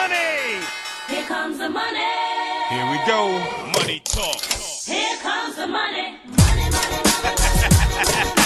[0.00, 0.64] money.
[1.08, 2.12] Here comes the money.
[2.72, 3.20] Here we go.
[3.76, 4.40] Money talk.
[4.86, 6.16] Here comes the money.
[6.26, 8.30] Money, money, money.
[8.30, 8.39] Dollar,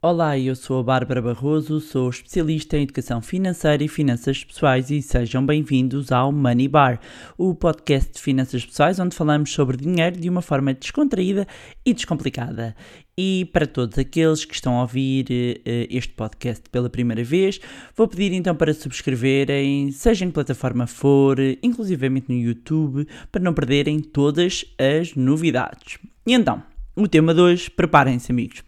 [0.00, 5.02] Olá, eu sou a Bárbara Barroso, sou especialista em educação financeira e finanças pessoais e
[5.02, 7.00] sejam bem-vindos ao Money Bar,
[7.36, 11.48] o podcast de finanças pessoais onde falamos sobre dinheiro de uma forma descontraída
[11.84, 12.76] e descomplicada.
[13.18, 15.26] E para todos aqueles que estão a ouvir
[15.66, 17.60] eh, este podcast pela primeira vez,
[17.96, 23.52] vou pedir então para subscreverem, seja em que plataforma for, inclusivamente no YouTube, para não
[23.52, 25.98] perderem todas as novidades.
[26.24, 26.62] E então,
[26.94, 28.62] o tema de hoje, preparem-se amigos.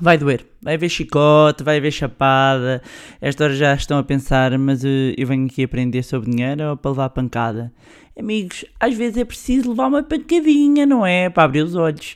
[0.00, 2.82] Vai doer, vai haver chicote, vai haver chapada.
[3.20, 6.76] Esta hora já estão a pensar, mas eh, eu venho aqui aprender sobre dinheiro ou
[6.76, 7.70] para levar pancada?
[8.18, 11.28] Amigos, às vezes é preciso levar uma pancadinha, não é?
[11.28, 12.14] Para abrir os olhos.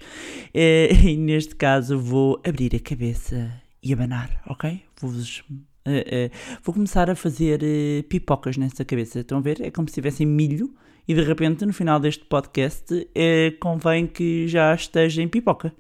[0.55, 3.53] Eh, E neste caso vou abrir a cabeça
[3.83, 4.81] e abanar, ok?
[4.99, 5.45] Vou-vos.
[5.87, 6.31] eh,
[6.63, 7.61] vou começar a fazer
[8.09, 9.21] pipocas nessa cabeça.
[9.21, 9.61] Estão a ver?
[9.61, 10.73] É como se tivessem milho
[11.07, 12.87] e de repente no final deste podcast
[13.61, 15.71] convém que já esteja em pipoca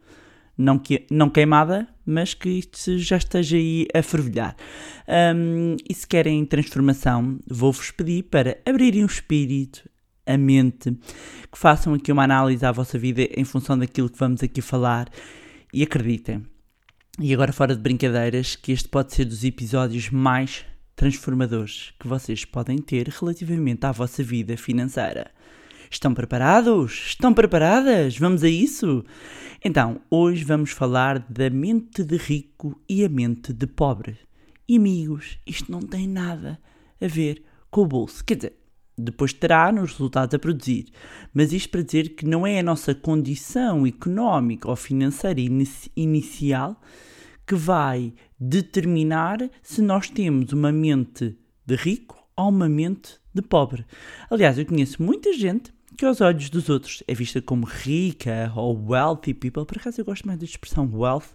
[0.56, 4.56] não, que, não queimada, mas que isto já esteja aí a fervilhar.
[5.34, 9.88] Um, e se querem transformação, vou-vos pedir para abrirem o espírito,
[10.26, 10.90] a mente,
[11.52, 15.08] que façam aqui uma análise à vossa vida em função daquilo que vamos aqui falar
[15.72, 16.44] e acreditem.
[17.20, 20.64] E agora, fora de brincadeiras, que este pode ser dos episódios mais
[20.96, 25.30] transformadores que vocês podem ter relativamente à vossa vida financeira.
[25.94, 27.04] Estão preparados?
[27.06, 28.18] Estão preparadas?
[28.18, 29.04] Vamos a isso?
[29.64, 34.18] Então, hoje vamos falar da mente de rico e a mente de pobre.
[34.68, 36.58] E amigos, isto não tem nada
[37.00, 38.24] a ver com o bolso.
[38.24, 38.56] Quer dizer,
[38.98, 40.86] depois terá nos resultados a produzir.
[41.32, 46.78] Mas isto para dizer que não é a nossa condição económica ou financeira inici- inicial
[47.46, 53.84] que vai determinar se nós temos uma mente de rico ou uma mente de pobre.
[54.28, 58.90] Aliás, eu conheço muita gente que aos olhos dos outros é vista como rica ou
[58.90, 59.64] wealthy people.
[59.64, 61.28] Por acaso eu gosto mais da expressão wealth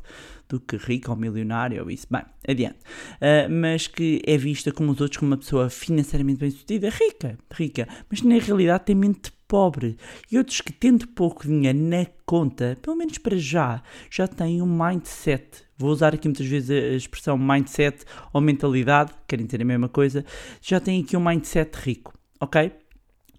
[0.47, 2.07] do que rico ou milionário ou isso.
[2.09, 2.79] Bem, adiante.
[3.21, 7.37] Ah, mas que é vista como os outros como uma pessoa financeiramente bem sucedida, rica,
[7.53, 9.97] rica, mas na realidade tem mente pobre.
[10.31, 14.67] E outros que tendo pouco dinheiro na conta, pelo menos para já, já têm um
[14.67, 15.63] mindset.
[15.77, 18.03] Vou usar aqui muitas vezes a expressão mindset
[18.33, 20.25] ou mentalidade, querem dizer a mesma coisa,
[20.61, 22.71] já têm aqui um mindset rico, ok?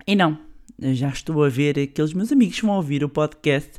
[0.06, 3.72] E não, já estou a ver aqueles meus amigos vão ouvir o podcast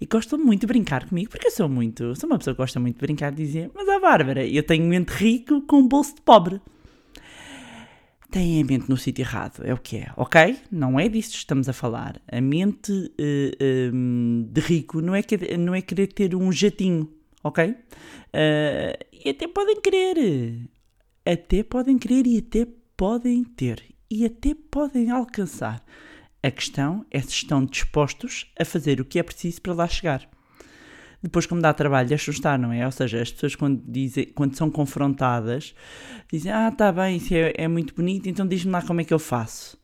[0.00, 2.78] e gostam muito de brincar comigo, porque eu sou muito, sou uma pessoa que gosta
[2.80, 6.14] muito de brincar e dizer, mas a Bárbara, eu tenho mente rico com um bolso
[6.16, 6.60] de pobre.
[8.30, 10.56] Têm a mente no sítio errado, é o que é, ok?
[10.70, 12.20] Não é disso que estamos a falar.
[12.30, 12.90] A mente
[13.92, 17.08] hum, de rico não é, que- não é querer ter um jatinho,
[17.44, 17.76] ok?
[18.32, 20.68] Eh, e até podem querer,
[21.24, 22.66] até podem querer e até
[22.96, 23.80] podem ter
[24.10, 25.84] e até podem alcançar.
[26.44, 30.28] A questão é se estão dispostos a fazer o que é preciso para lá chegar.
[31.22, 32.84] Depois, como dá trabalho, deixam estar, não é?
[32.84, 35.74] Ou seja, as pessoas, quando, dizem, quando são confrontadas,
[36.30, 39.14] dizem: Ah, tá bem, isso é, é muito bonito, então diz-me lá como é que
[39.14, 39.78] eu faço.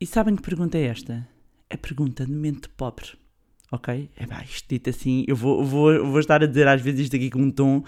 [0.00, 1.28] E sabem que pergunta é esta?
[1.70, 3.10] A pergunta de mente pobre.
[3.70, 4.10] Ok?
[4.16, 7.14] É pá, isto dito assim, eu vou, vou, vou estar a dizer às vezes isto
[7.14, 7.84] aqui com um tom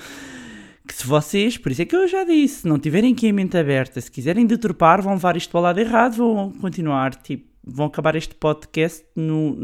[0.87, 3.33] que se vocês, por isso é que eu já disse, se não tiverem aqui a
[3.33, 7.50] mente aberta, se quiserem deturpar, vão levar isto para o lado errado, vão continuar, tipo,
[7.63, 9.55] vão acabar este podcast no,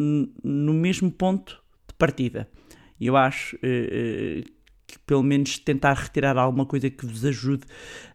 [0.43, 2.49] no, mesmo ponto de partida.
[3.01, 4.51] Eu acho eh, eh,
[4.87, 7.65] que pelo menos tentar retirar alguma coisa que vos ajude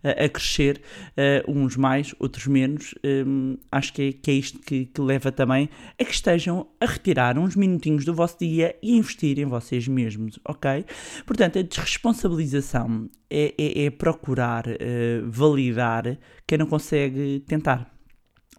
[0.03, 0.81] a, a crescer,
[1.17, 3.23] eh, uns mais, outros menos, eh,
[3.71, 5.69] acho que é, que é isto que, que leva também
[5.99, 10.39] a que estejam a retirar uns minutinhos do vosso dia e investir em vocês mesmos,
[10.45, 10.85] ok?
[11.25, 16.17] Portanto, a desresponsabilização é, é- é procurar eh, validar
[16.47, 17.91] quem não consegue tentar.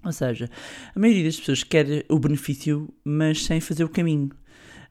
[0.05, 0.51] Ou seja,
[0.95, 4.31] a maioria das pessoas quer o benefício, mas sem fazer o caminho.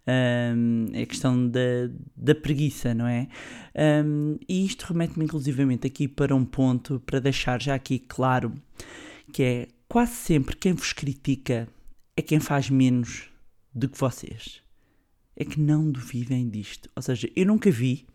[0.07, 3.27] Ahm, é questão da, da preguiça, não é?
[3.75, 8.53] Ahm, e isto remete-me inclusivamente aqui para um ponto, para deixar já aqui claro,
[9.31, 11.67] que é quase sempre quem vos critica
[12.16, 13.29] é quem faz menos
[13.73, 14.61] do que vocês.
[15.35, 16.90] É que não duvidem disto.
[16.96, 18.05] Ou seja, eu nunca vi,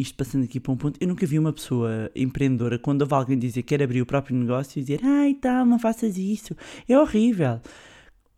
[0.00, 3.38] isto passando aqui para um ponto, eu nunca vi uma pessoa empreendedora, quando houve alguém
[3.38, 6.56] dizer que quer abrir o próprio negócio e dizer, ai tal, não faças isso,
[6.88, 7.60] é horrível.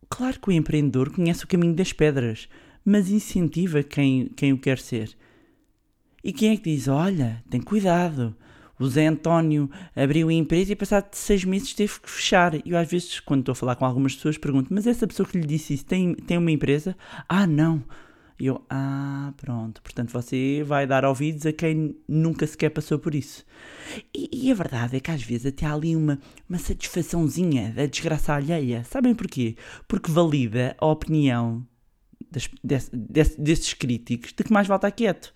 [0.09, 2.49] Claro que o empreendedor conhece o caminho das pedras,
[2.85, 5.11] mas incentiva quem, quem o quer ser.
[6.25, 8.35] E quem é que diz, olha, tem cuidado,
[8.79, 12.55] o Zé António abriu a empresa e passado seis meses teve que fechar.
[12.55, 15.29] E eu às vezes, quando estou a falar com algumas pessoas, pergunto, mas essa pessoa
[15.29, 16.97] que lhe disse isso tem, tem uma empresa?
[17.29, 17.85] Ah, não.
[18.41, 19.83] E eu, ah, pronto.
[19.83, 23.45] Portanto, você vai dar ouvidos a quem nunca sequer passou por isso.
[24.15, 27.87] E, e a verdade é que às vezes até há ali uma, uma satisfaçãozinha da
[27.87, 28.83] desgraça alheia.
[28.85, 29.57] Sabem porquê?
[29.87, 31.67] Porque valida a opinião
[32.31, 35.35] desse- desse- desses críticos de que mais vale estar quieto.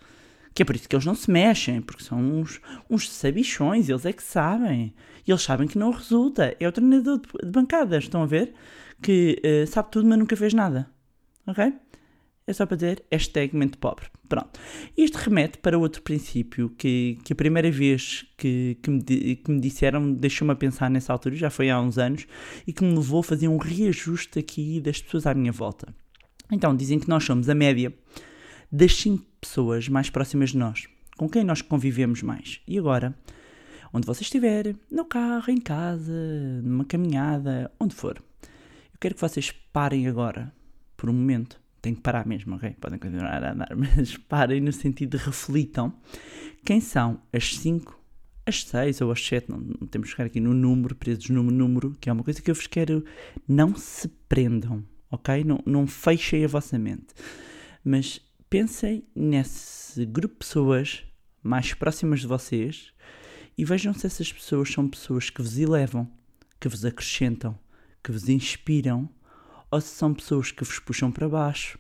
[0.55, 4.07] Que é por isso que eles não se mexem, porque são uns, uns sabichões, eles
[4.07, 4.95] é que sabem.
[5.27, 6.57] E eles sabem que não resulta.
[6.61, 8.55] É o treinador de, de bancada, estão a ver?
[9.03, 10.89] Que eh, sabe tudo, mas nunca fez nada.
[11.47, 11.75] Ok?
[12.47, 14.07] É só para dizer hashtag mente pobre.
[14.29, 14.61] Pronto.
[14.97, 19.61] Isto remete para outro princípio que, que a primeira vez que, que, me, que me
[19.61, 22.27] disseram deixou-me a pensar nessa altura, já foi há uns anos,
[22.67, 25.95] e que me levou a fazer um reajuste aqui das pessoas à minha volta.
[26.53, 27.95] Então, dizem que nós somos a média
[28.71, 30.87] das 5 pessoas mais próximas de nós,
[31.17, 32.61] com quem nós convivemos mais.
[32.69, 33.17] E agora,
[33.91, 39.51] onde você estiver, no carro, em casa, numa caminhada, onde for, eu quero que vocês
[39.73, 40.53] parem agora,
[40.95, 41.64] por um momento.
[41.85, 42.75] Tem que parar mesmo, ok?
[42.81, 45.93] Podem continuar a andar, mas parem no sentido de reflitam
[46.65, 48.01] quem são as 5,
[48.47, 51.43] as 6 ou as 7, não, não temos que ficar aqui no número, presos no
[51.43, 53.05] número, que é uma coisa que eu vos quero.
[53.47, 55.45] Não se prendam, ok?
[55.45, 57.09] Não, não fechem a vossa mente.
[57.85, 61.05] Mas pensem nesse grupo de pessoas
[61.43, 62.95] mais próximas de vocês
[63.59, 66.11] e vejam se essas pessoas são pessoas que vos elevam,
[66.59, 67.59] que vos acrescentam,
[68.03, 69.07] que vos inspiram,
[69.75, 71.77] ou se são pessoas que vos puxam para baixo,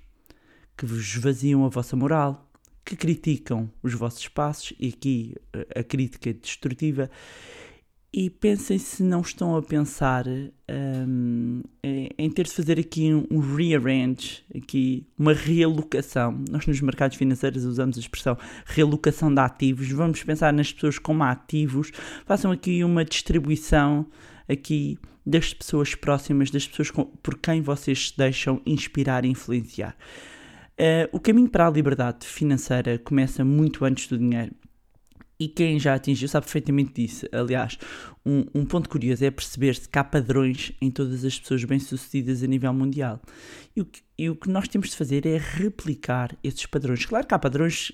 [0.76, 2.50] que vos esvaziam a vossa moral,
[2.84, 7.08] que criticam os vossos passos, e aqui eh, a crítica é destrutiva,
[8.12, 13.26] e pensem se não estão a pensar hum, em em ter de fazer aqui um,
[13.30, 16.42] um rearrange, aqui uma realocação.
[16.50, 18.36] Nós nos mercados financeiros usamos a expressão
[18.66, 19.88] realocação de ativos.
[19.90, 21.92] Vamos pensar nas pessoas como ativos.
[22.26, 24.06] Façam aqui uma distribuição
[24.48, 29.96] aqui das pessoas próximas, das pessoas com- por quem vocês se deixam inspirar e influenciar.
[30.76, 34.52] Eh, o caminho para a liberdade financeira começa muito antes do dinheiro.
[35.38, 37.26] E quem já atingiu sabe perfeitamente disso.
[37.32, 37.76] Aliás,
[38.24, 42.46] um, um ponto curioso é perceber-se que há padrões em todas as pessoas bem-sucedidas a
[42.46, 43.20] nível mundial.
[43.74, 47.04] E o, que, e o que nós temos de fazer é replicar esses padrões.
[47.04, 47.92] Claro que há padrões.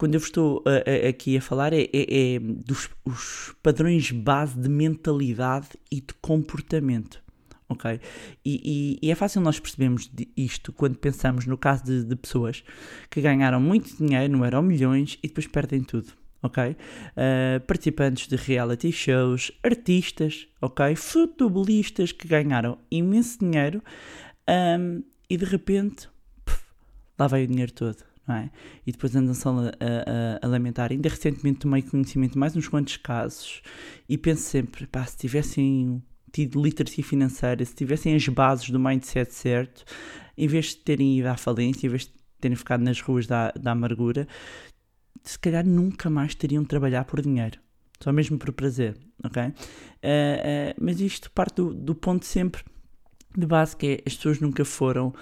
[0.00, 4.10] Quando eu vos estou a- a- aqui a falar, é, é- é dos os padrões
[4.10, 7.22] base de mentalidade e de comportamento.
[7.68, 8.00] Ok?
[8.42, 12.64] E, e- e é fácil nós percebermos isto quando pensamos no caso de, de pessoas
[13.10, 16.14] que ganharam muito dinheiro, não eram milhões, e depois perdem tudo.
[16.42, 16.64] Ok?
[16.72, 20.96] Uh, participantes de reality shows, artistas, ok?
[20.96, 23.82] Futebolistas que ganharam imenso dinheiro
[24.48, 26.08] um, e de repente
[26.42, 26.62] puf,
[27.18, 27.98] lá vai o dinheiro todo,
[28.34, 28.50] é?
[28.86, 30.90] E depois andam só a, a- a lamentar.
[30.92, 33.62] Ainda recentemente tomei conhecimento de mais uns quantos casos
[34.08, 39.34] e penso sempre, pá, se tivessem tido literacia financeira, se tivessem as bases do mindset
[39.34, 39.84] certo,
[40.36, 43.50] em vez de terem ido à falência, em vez de terem ficado nas ruas da,
[43.52, 44.26] da amargura,
[45.22, 47.58] se calhar nunca mais teriam de trabalhar por dinheiro.
[48.02, 49.42] Só mesmo por prazer, ok?
[49.42, 49.52] Eh,
[50.02, 52.62] eh, mas isto parte do, do ponto sempre
[53.36, 55.12] de base que é as pessoas nunca foram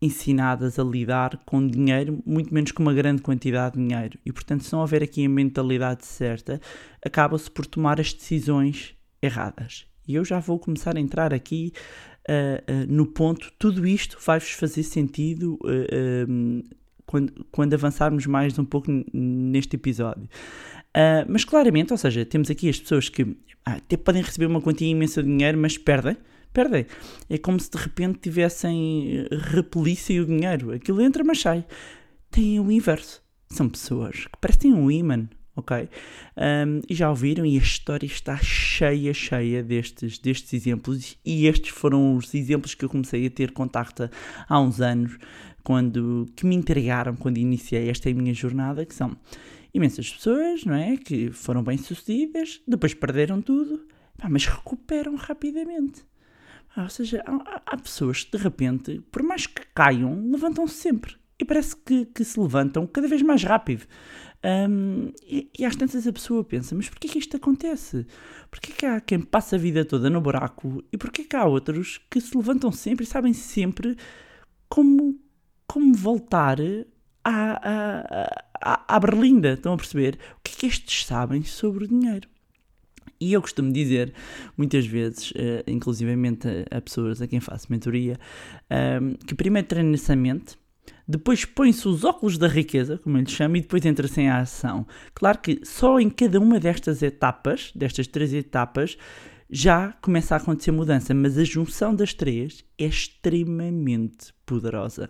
[0.00, 4.18] ensinadas a lidar com dinheiro, muito menos com uma grande quantidade de dinheiro.
[4.24, 6.60] E portanto, se não houver aqui a mentalidade certa,
[7.04, 9.86] acaba-se por tomar as decisões erradas.
[10.06, 11.72] E eu já vou começar a entrar aqui
[12.28, 16.76] ah, ah, no ponto, tudo isto vai-vos fazer sentido ah, ah,
[17.06, 20.28] quando, quando avançarmos mais um pouco neste episódio.
[20.96, 24.62] Ah, mas claramente, ou seja, temos aqui as pessoas que ah, até podem receber uma
[24.62, 26.16] quantia imensa de dinheiro, mas perdem.
[26.56, 26.86] Perdem.
[27.28, 30.72] É como se de repente tivessem repelissem o dinheiro.
[30.72, 31.66] Aquilo entra, mas sai.
[32.30, 33.22] Tem o inverso.
[33.50, 35.86] São pessoas que parecem um imã, ok?
[36.34, 41.18] Um, e já ouviram, e a história está cheia, cheia destes, destes exemplos.
[41.22, 44.08] E estes foram os exemplos que eu comecei a ter contacto
[44.48, 45.18] há uns anos,
[45.62, 49.14] quando, que me entregaram quando iniciei esta minha jornada, que são
[49.74, 50.96] imensas pessoas, não é?
[50.96, 53.86] Que foram bem-sucedidas, depois perderam tudo,
[54.26, 56.02] mas recuperam rapidamente.
[56.76, 61.16] Ah, ou seja, há, há- pessoas que de repente, por mais que caiam, levantam-se sempre.
[61.38, 63.86] E parece que, que se levantam cada vez mais rápido.
[64.42, 68.06] Ahm, e, e às tantas a pessoa pensa, mas porquê que isto acontece?
[68.50, 72.00] Porquê que há quem passa a vida toda no buraco e porquê que há outros
[72.10, 73.96] que se levantam sempre e sabem sempre
[74.68, 75.18] como,
[75.66, 76.58] como voltar
[77.24, 79.54] à, à, à, à berlinda?
[79.54, 80.18] Estão a perceber?
[80.38, 82.28] O que é que estes sabem sobre o dinheiro?
[83.20, 84.12] E eu costumo dizer,
[84.56, 88.18] muitas vezes, eh, inclusivamente a, a pessoas a quem faço mentoria,
[88.68, 90.56] ahm, que primeiro treina essa mente,
[91.08, 94.86] depois põe-se os óculos da riqueza, como eu lhe chamo, e depois entra-se em ação.
[95.14, 98.98] Claro que só em cada uma destas etapas, destas três etapas,
[99.48, 105.08] já começa a acontecer mudança, mas a junção das três é extremamente poderosa.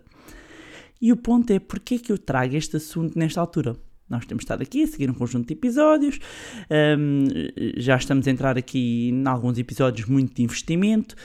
[1.01, 3.77] E o ponto é porque é que eu trago este assunto nesta altura?
[4.09, 6.19] Nós temos estado aqui a seguir um conjunto de episódios,
[6.99, 7.25] um,
[7.77, 11.17] já estamos a entrar aqui em alguns episódios muito de investimento.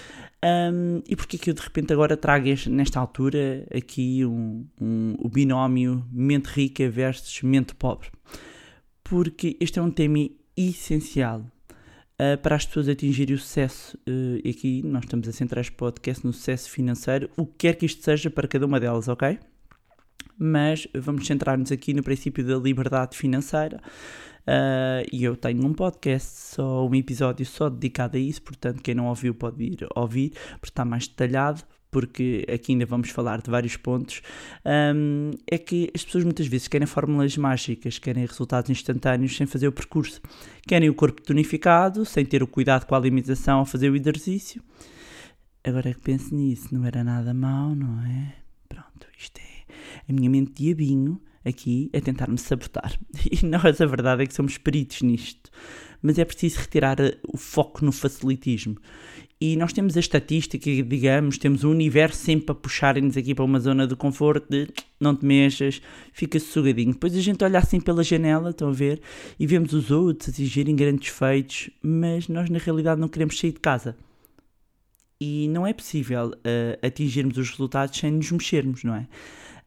[0.44, 4.66] Um, e porque é que eu de repente agora trago este, nesta altura aqui um,
[4.82, 8.10] um, o binómio mente rica versus mente pobre?
[9.04, 13.96] Porque este é um tema essencial uh, para as pessoas atingirem o sucesso.
[14.08, 17.76] Uh, e aqui nós estamos a centrar este podcast no sucesso financeiro, o que quer
[17.76, 19.38] que isto seja para cada uma delas, ok?
[20.38, 23.82] Mas vamos centrar-nos aqui no princípio da liberdade financeira.
[24.42, 28.96] Uh, e eu tenho um podcast, só um episódio só dedicado a isso, portanto, quem
[28.96, 31.64] não ouviu pode ir ouvir, porque está mais detalhado.
[31.92, 34.22] Porque aqui ainda vamos falar de vários pontos.
[34.96, 39.68] Um, é que as pessoas muitas vezes querem fórmulas mágicas, querem resultados instantâneos sem fazer
[39.68, 40.22] o percurso,
[40.66, 44.64] querem o corpo tonificado, sem ter o cuidado com a alimentação ao fazer o exercício.
[45.66, 48.36] Agora é que penso nisso, não era nada mal, não é?
[48.70, 49.51] Pronto, isto é
[50.08, 52.98] a minha mente diabinho aqui a tentar-me sabotar.
[53.32, 55.50] E nós, a verdade é que somos peritos nisto.
[56.02, 58.78] Mas é preciso retirar eh, o foco no facilitismo.
[59.40, 63.60] E nós temos a estatística, digamos, temos o universo sempre a puxarem-nos aqui para uma
[63.60, 64.68] zona de conforto, de
[65.00, 65.82] não te mexas,
[66.14, 66.94] fica sugadinho.
[66.94, 69.02] Depois a gente olha assim pela janela, estão a ver,
[69.40, 73.60] e vemos os outros atingirem grandes feitos, mas nós na realidade não queremos sair de
[73.60, 73.98] casa.
[75.20, 79.08] E não é possível uh, atingirmos os resultados sem nos mexermos, não é?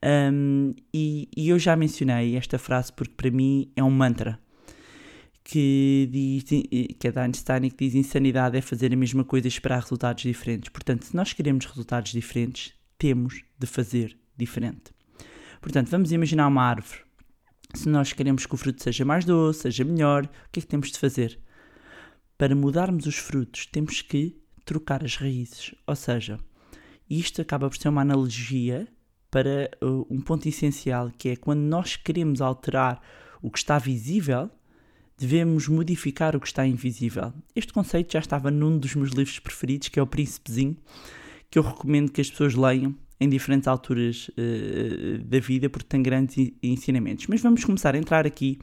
[0.04, 4.38] Um, e, e, eu já mencionei esta frase porque para mim é um mantra
[5.42, 6.44] que, diz,
[6.98, 10.22] que é da Einstein que diz insanidade é fazer a mesma coisa e esperar resultados
[10.22, 10.68] diferentes.
[10.68, 14.92] Portanto, se nós queremos resultados diferentes, temos de fazer diferente.
[15.62, 17.00] Portanto, vamos imaginar uma árvore.
[17.72, 20.68] Se nós queremos que o fruto seja mais doce, seja melhor, o que é que
[20.68, 21.40] temos de fazer?
[22.36, 25.74] Para mudarmos os frutos, temos que trocar as raízes.
[25.86, 26.38] Ou seja,
[27.08, 28.86] isto acaba por ser uma analogia
[29.34, 33.02] para uh, um ponto essencial, que é quando nós queremos alterar
[33.42, 34.48] o que está visível,
[35.18, 37.32] devemos modificar o que está invisível.
[37.52, 40.76] Este conceito já estava num dos meus livros preferidos, que é O Príncipezinho,
[41.50, 46.00] que eu recomendo que as pessoas leiam em diferentes alturas uh, da vida, porque tem
[46.00, 47.26] grandes ensinamentos.
[47.26, 48.60] Mas vamos começar a entrar aqui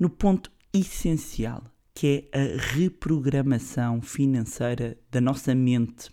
[0.00, 1.62] no ponto essencial,
[1.94, 6.10] que é a reprogramação financeira da nossa mente.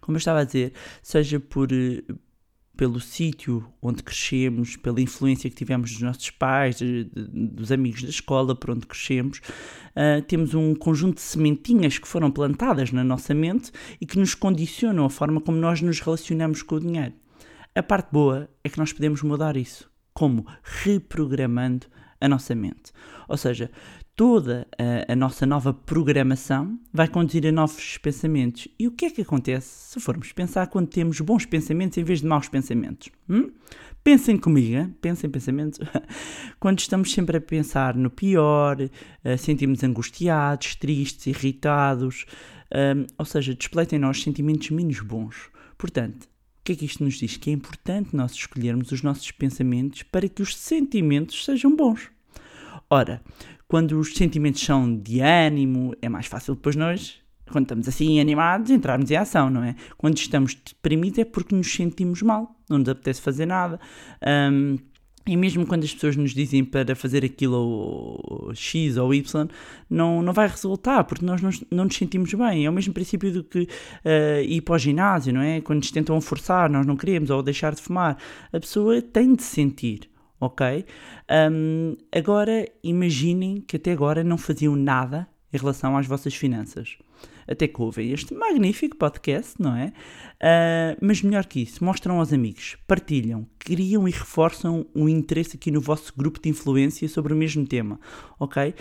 [0.00, 2.18] Como eu estava a dizer, seja por, uh,
[2.76, 8.02] pelo sítio onde crescemos, pela influência que tivemos dos nossos pais, de, de, dos amigos
[8.02, 13.04] da escola por onde crescemos, uh, temos um conjunto de sementinhas que foram plantadas na
[13.04, 17.14] nossa mente e que nos condicionam a forma como nós nos relacionamos com o dinheiro.
[17.74, 19.90] A parte boa é que nós podemos mudar isso.
[20.12, 20.46] Como?
[20.62, 21.86] Reprogramando
[22.20, 22.92] a nossa mente.
[23.28, 23.70] Ou seja,
[24.16, 28.68] toda a, a, nossa nova programação vai conduzir a novos pensamentos.
[28.78, 32.20] E o que é que acontece se formos pensar quando temos bons pensamentos em vez
[32.20, 33.08] de maus pensamentos?
[33.28, 33.50] Hum?
[34.04, 35.80] Pensem comigo, pensem pensamentos.
[36.60, 42.26] quando estamos sempre a pensar no pior, uh, sentimos angustiados, tristes, irritados,
[42.72, 45.50] um, ou seja, despleitem em nós sentimentos menos bons.
[45.76, 46.28] Portanto, o
[46.64, 47.36] que é que isto nos diz?
[47.36, 52.10] Que é importante nós escolhermos os nossos pensamentos para que os sentimentos sejam bons.
[52.90, 53.22] Ora,
[53.74, 57.16] quando os sentimentos são de ânimo, é mais fácil depois nós,
[57.50, 59.74] quando estamos assim animados, entrarmos em ação, não é?
[59.98, 63.80] Quando estamos deprimidos é porque nos sentimos mal, não nos apetece fazer nada.
[64.52, 64.78] Um,
[65.26, 69.48] e mesmo quando as pessoas nos dizem para fazer aquilo ou X ou Y,
[69.90, 72.66] não, não vai resultar, porque nós não, não nos sentimos bem.
[72.66, 75.60] É o mesmo princípio do que uh, ir para o ginásio, não é?
[75.60, 78.18] Quando nos tentam forçar, nós não queremos, ou deixar de fumar.
[78.52, 80.13] A pessoa tem de sentir
[80.44, 80.84] ok?
[81.50, 86.98] Um, agora imaginem que até agora não faziam nada em relação às vossas finanças.
[87.46, 89.92] Até que ouvem este magnífico podcast, não é?
[90.36, 95.70] Uh, mas melhor que isso, mostram aos amigos, partilham, criam e reforçam o interesse aqui
[95.70, 98.00] no vosso grupo de influência sobre o mesmo tema,
[98.38, 98.70] ok?
[98.70, 98.74] Uh,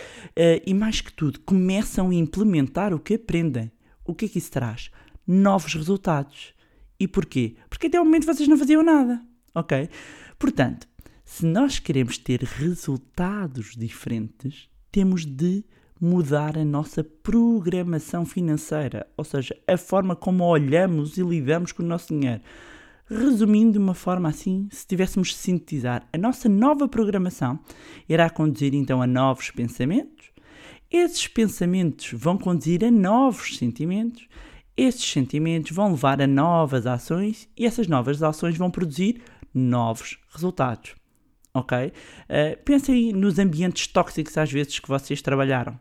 [0.66, 3.72] e mais que tudo, começam a implementar o que aprendem.
[4.06, 4.92] O que é que isso traz?
[5.28, 6.54] Novos resultados.
[7.00, 7.56] E porquê?
[7.70, 9.22] Porque até o momento vocês não faziam nada,
[9.54, 9.90] ok?
[10.40, 10.88] Portanto,
[11.36, 15.66] se nós queremos ter resultados diferentes, temos de
[16.00, 21.86] mudar a nossa programação financeira, ou seja, a forma como olhamos e lidamos com o
[21.88, 22.40] nosso dinheiro.
[23.10, 27.60] Resumindo de uma forma assim, se tivéssemos de sintetizar, a nossa nova programação
[28.08, 30.28] irá conduzir então a novos pensamentos.
[30.92, 34.28] Esses pensamentos vão conduzir a novos sentimentos.
[34.78, 39.20] Esses sentimentos vão levar a novas ações e essas novas ações vão produzir
[39.52, 40.94] novos resultados
[41.54, 41.88] ok?
[41.88, 45.80] Uh, pensem nos ambientes tóxicos às vezes que vocês trabalharam.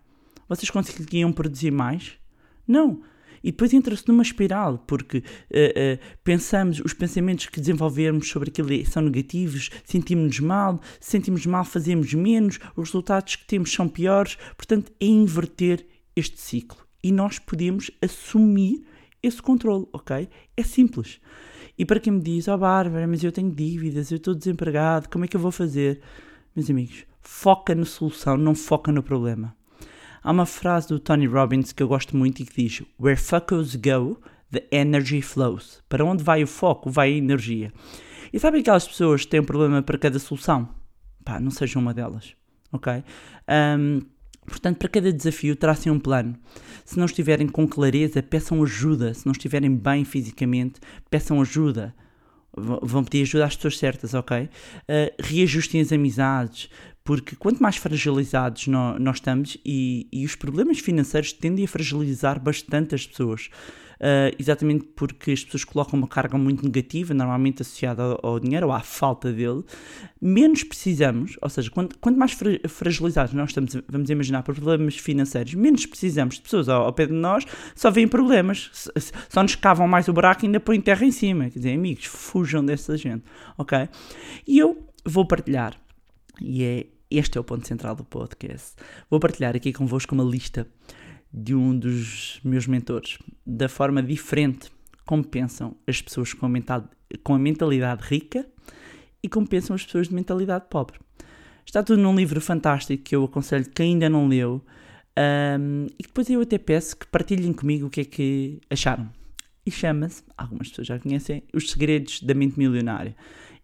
[0.48, 2.12] Vocês conseguiam produzir mais?
[2.66, 3.02] Não.
[3.42, 8.86] E depois entra-se numa espiral, porque uh, uh, pensamos, os pensamentos que desenvolvermos sobre aquilo
[8.86, 14.36] são negativos, sentimos-nos mal, sentimos mal, fazemos menos, os resultados que temos são piores.
[14.56, 16.78] Portanto, é inverter este ciclo.
[17.02, 18.84] E nós podemos assumir
[19.22, 20.28] esse controle, ok?
[20.56, 21.20] É simples.
[21.78, 25.08] E para quem me diz, ó oh, Bárbara, mas eu tenho dívidas, eu estou desempregado,
[25.08, 26.00] como é que eu vou fazer?
[26.54, 29.54] Meus amigos, foca na solução, não foca no problema.
[30.22, 33.74] Há uma frase do Tony Robbins que eu gosto muito e que diz: Where focus
[33.74, 34.20] go,
[34.52, 35.82] the energy flows.
[35.88, 37.72] Para onde vai o foco, vai a energia.
[38.32, 40.68] E sabem aquelas pessoas que têm um problema para cada solução?
[41.24, 42.34] Pá, não seja uma delas,
[42.70, 43.02] ok?
[43.48, 44.00] Um,
[44.46, 46.36] portanto, para cada desafio, tracem um plano.
[46.84, 49.14] Se não estiverem com clareza, peçam ajuda.
[49.14, 50.80] Se não estiverem bem fisicamente,
[51.10, 51.94] peçam ajuda
[52.54, 54.42] vão pedir ajuda às pessoas certas, ok?
[54.42, 54.48] Uh,
[55.18, 56.68] reajustem as amizades,
[57.02, 62.38] porque quanto mais fragilizados nós, nós estamos, e, e, os problemas financeiros tendem a fragilizar
[62.38, 63.48] bastante as pessoas,
[64.02, 68.66] uh, exatamente porque as pessoas colocam uma carga muito negativa, normalmente associada ao, ao, dinheiro
[68.66, 69.62] ou à falta dele,
[70.20, 74.96] menos precisamos, ou seja, quanto, quanto mais fra fragilizados nós estamos, vamos imaginar, por problemas
[74.96, 77.44] financeiros, menos precisamos de pessoas ao, ao pé de nós,
[77.74, 78.70] só vêm problemas,
[79.28, 81.48] só nos cavam mais o buraco e ainda põem terra em cima.
[81.50, 83.24] Quer dizer, amigos, fujam dessa gente,
[83.56, 83.88] ok?
[84.46, 85.76] E eu vou partilhar
[86.40, 86.86] e é
[87.18, 88.74] este é o ponto central do podcast.
[89.10, 90.66] Vou partilhar aqui convosco uma lista
[91.32, 94.70] de um dos meus mentores, da forma diferente
[95.04, 96.50] como pensam as pessoas com a,
[97.22, 98.46] com a mentalidade rica
[99.22, 100.98] e como pensam as pessoas de mentalidade pobre.
[101.64, 104.62] Está tudo num livro fantástico que eu aconselho que ainda não leu
[105.18, 109.10] um, e depois eu até peço que partilhem comigo o que é que acharam.
[109.64, 113.14] E chama-se, algumas pessoas já conhecem, Os Segredos da Mente Milionária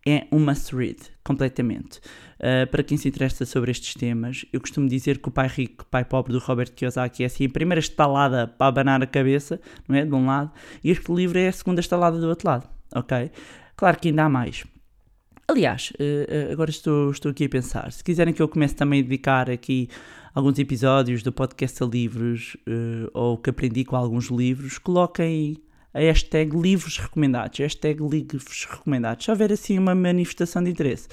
[0.07, 2.01] é um must read, completamente.
[2.39, 5.85] Uh, para quem se interessa sobre estes temas, eu costumo dizer que o Pai Rico,
[5.87, 9.97] Pai Pobre do Robert Kiyosaki é assim a primeira estalada para abanar a cabeça, não
[9.97, 10.05] é?
[10.05, 10.51] De um lado,
[10.83, 13.31] e este livro é a segunda estalada do outro lado, ok?
[13.77, 14.65] Claro que ainda há mais.
[15.49, 19.03] Aliás, uh, agora estou, estou aqui a pensar, se quiserem que eu comece também a
[19.03, 19.89] dedicar aqui
[20.35, 22.57] alguns episódios do podcast a livros,
[23.13, 25.57] ou que aprendi com alguns livros, coloquem
[25.93, 29.25] a hashtag livros recomendados, hashtag livros recomendados.
[29.25, 31.09] Se houver assim uma manifestação de interesse,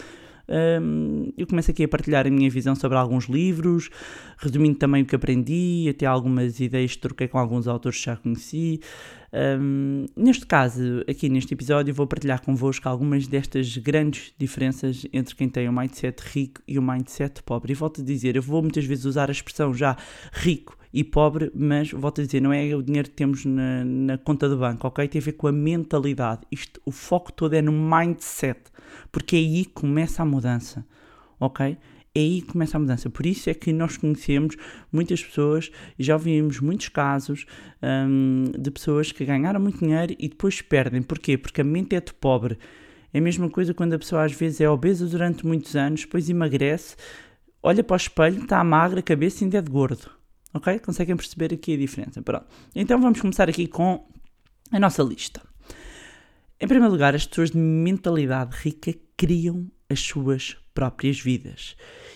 [0.47, 3.89] um, eu começo aqui a partilhar a minha visão sobre alguns livros,
[4.37, 8.15] resumindo também o que aprendi, até algumas ideias que troquei com alguns autores que já
[8.15, 8.79] conheci.
[9.33, 15.49] Um, neste caso, aqui neste episódio, vou partilhar convosco algumas destas grandes diferenças entre quem
[15.49, 17.73] tem o um mindset rico e o um mindset pobre.
[17.73, 19.97] E volto a dizer, eu vou muitas vezes usar a expressão já
[20.31, 24.17] rico e pobre, mas volto a dizer, não é o dinheiro que temos na, na
[24.17, 25.05] conta do banco, ok?
[25.09, 26.43] Tem a ver com a mentalidade.
[26.49, 28.61] Isto, o foco todo é no mindset,
[29.11, 30.85] porque é aí começa a mudança,
[31.37, 31.77] ok?
[32.15, 33.09] É aí começa a mudança.
[33.09, 34.55] Por isso é que nós conhecemos
[34.89, 37.45] muitas pessoas já ouvimos muitos casos
[37.83, 41.01] hum, de pessoas que ganharam muito dinheiro e depois perdem.
[41.01, 41.37] Porquê?
[41.37, 42.57] Porque a mente é de pobre.
[43.13, 46.29] É a mesma coisa quando a pessoa às vezes é obesa durante muitos anos, depois
[46.29, 46.95] emagrece,
[47.61, 50.14] olha para o espelho, está magra, a cabeça ainda é de gordo.
[50.55, 50.79] Ok?
[50.79, 52.21] Conseguem perceber aqui a diferença.
[52.21, 52.45] Pronto.
[52.73, 54.07] Então vamos começar aqui com
[54.71, 55.41] a nossa lista.
[56.61, 61.75] Em primeiro lugar, as pessoas de mentalidade rica criam as suas próprias vidas.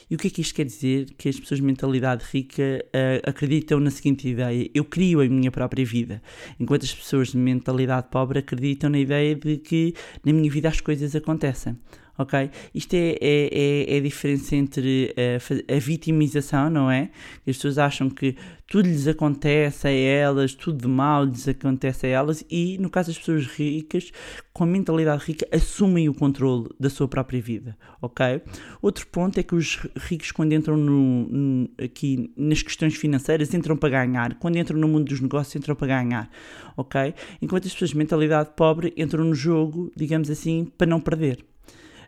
[0.10, 1.14] E o que é que isto quer dizer?
[1.18, 5.52] Que as pessoas de mentalidade rica uh, acreditam na seguinte ideia: eu crio a minha
[5.52, 6.22] própria vida.
[6.58, 10.80] Enquanto as pessoas de mentalidade pobre acreditam na ideia de que na minha vida as
[10.80, 11.78] coisas acontecem
[12.20, 12.52] ok?
[12.76, 17.10] Isto é, é, é, é a diferença entre a, a, vitimização, não é?
[17.48, 18.36] As pessoas acham que
[18.68, 23.10] tudo lhes acontece a elas, tudo de mal lhes acontece a elas, e no caso
[23.10, 24.12] das pessoas ricas,
[24.54, 28.42] com a mentalidade rica, assumem o controle da sua própria vida, ok?
[28.82, 33.78] Outro ponto é que os ricos, quando entram no, no, aqui nas questões financeiras, entram
[33.78, 36.30] para ganhar, quando entram no mundo dos negócios, entram para ganhar,
[36.76, 37.14] ok?
[37.42, 41.46] Enquanto as pessoas de mentalidade pobre entram no jogo, digamos assim, para não perder.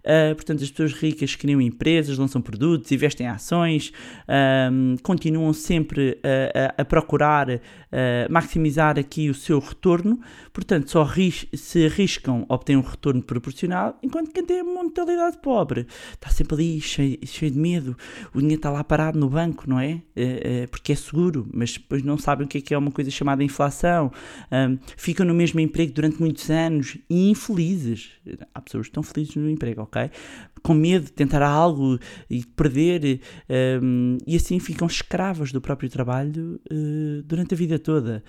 [0.01, 3.91] Uh, portanto, as pessoas ricas criam empresas, lançam produtos, investem em ações,
[4.71, 7.59] um, continuam sempre a, a, a procurar uh,
[8.29, 10.19] maximizar aqui o seu retorno,
[10.51, 11.07] portanto, só
[11.53, 15.85] se arriscam obtêm um retorno proporcional, enquanto quem tem uma mentalidade pobre.
[16.13, 17.95] Está sempre ali cheio, cheio de medo,
[18.33, 20.01] o dinheiro está lá parado no banco, não é?
[20.15, 23.11] Uh, porque é seguro, mas depois não sabem o que é, que é uma coisa
[23.11, 24.11] chamada inflação,
[24.51, 28.11] um, ficam no mesmo emprego durante muitos anos e infelizes.
[28.53, 30.09] Há pessoas que estão felizes no emprego, ok?
[30.63, 31.99] Com medo de tentar algo
[32.29, 33.19] e de perder,
[33.81, 38.23] um, e assim ficam escravas do próprio trabalho uh, durante a vida toda.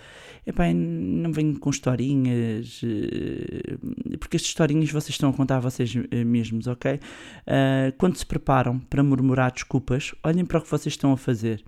[0.46, 5.94] Epá, não venho com historinhas, uh, porque estas historinhas vocês estão a contar a vocês
[6.10, 6.94] eh, mesmos, ok?
[6.94, 11.62] Uh, quando se preparam para murmurar desculpas, olhem para o que vocês estão a fazer.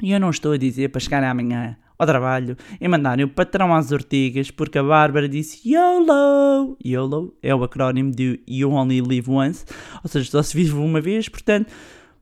[0.00, 3.74] E eu não estou a dizer para chegar amanhã ao trabalho e mandarem o patrão
[3.74, 6.76] às ortigas porque a Bárbara disse YOLO.
[6.84, 9.64] YOLO é o acrónimo de You Only Live Once,
[10.02, 11.72] ou seja, só se vive uma vez, portanto,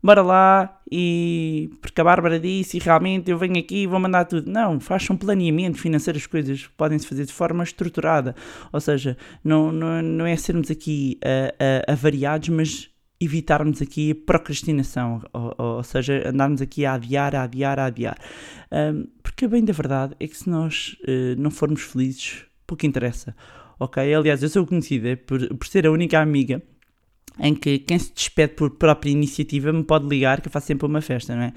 [0.03, 4.25] bora lá e porque a Bárbara disse e realmente eu venho aqui e vou mandar
[4.25, 4.51] tudo.
[4.51, 8.35] Não, façam um planeamento financeiro, as coisas podem-se fazer de forma estruturada,
[8.73, 14.15] ou seja, não, não, não é sermos aqui uh, uh, avariados, mas evitarmos aqui a
[14.15, 18.19] procrastinação, ou, ou, seja, andarmos aqui a adiar, a adiar, a adiar.
[18.71, 22.85] Um, porque a bem da verdade é que se nós uh, não formos felizes, pouco
[22.85, 23.35] interessa.
[23.79, 24.15] Ok?
[24.15, 26.63] Aliás, eu sou conhecida por, por ser a única amiga
[27.39, 30.87] em que quem se despede por própria iniciativa me pode ligar que eu faço sempre
[30.87, 31.53] uma festa, não é?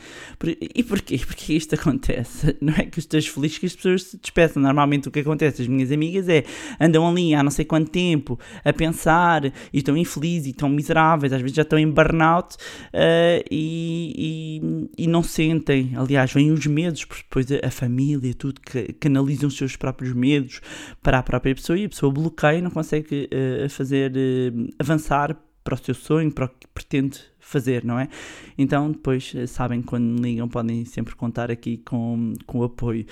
[0.75, 1.19] E porquê?
[1.25, 2.57] Porque isto acontece.
[2.59, 4.61] Não é que eu esteja feliz que as pessoas se despeçam.
[4.61, 6.43] Normalmente o que acontece, as minhas amigas é
[6.79, 11.31] andam ali há não sei quanto tempo a pensar e estão infelizes e estão miseráveis,
[11.31, 14.59] às vezes já estão em burnout uh, e,
[14.97, 15.93] e, e, não sentem.
[15.95, 20.61] Aliás, vêm os medos, porque depois a família, tudo, que canalizam os seus próprios medos
[21.01, 25.37] para a própria pessoa e a pessoa bloqueia e não consegue uh, fazer uh, avançar
[25.69, 28.09] para o seu sonho, para o que pretende fazer, não é?
[28.57, 33.05] Então, depois, eh, sabem, quando me ligam, podem sempre contar aqui com, com apoio.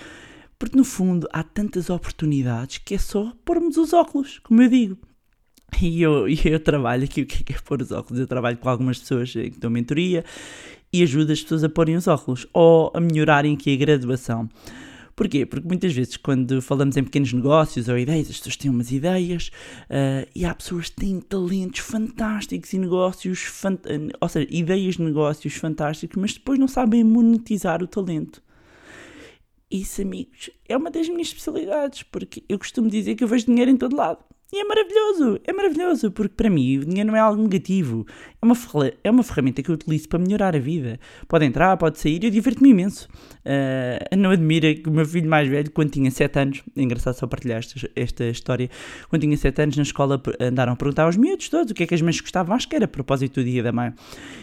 [0.58, 4.98] Porque, no fundo, há tantas oportunidades que é só pormos os óculos, como eu digo.
[5.80, 8.20] E eu, eu trabalho aqui, o que é, é pôr os óculos?
[8.20, 10.26] Eu trabalho com algumas pessoas que dão mentoria
[10.92, 14.50] e ajudo as pessoas a porem os óculos ou a melhorarem aqui a graduação.
[15.18, 15.48] Porquê?
[15.48, 19.48] Porque muitas vezes, quando falamos em pequenos negócios ou ideias, as pessoas têm umas ideias
[19.90, 23.82] uh, e há pessoas que têm talentos fantásticos e negócios, fant
[24.22, 28.44] ou seja, ideias de negócios fantásticos, mas depois não sabem monetizar o talento.
[29.72, 33.72] Isso, amigos, é uma das minhas especialidades, porque eu costumo dizer que eu vejo dinheiro
[33.72, 34.20] em todo lado.
[34.54, 38.06] E é maravilhoso, é maravilhoso, porque para mim o dinheiro não é algo negativo.
[38.48, 41.00] Uma, é uma ferramenta que eu utilizo para melhorar a vida.
[41.28, 43.10] Pode entrar, pode sair, eu diverto-me imenso.
[43.46, 47.16] Uh, não admira que o meu filho mais velho, quando tinha 7 anos, é engraçado
[47.16, 48.70] só partilhar esta, esta história,
[49.10, 51.88] quando tinha 7 anos na escola andaram a perguntar aos miúdos todos o que é
[51.88, 53.94] que as mães gostavam, acho que era a propósito do dia da mãe.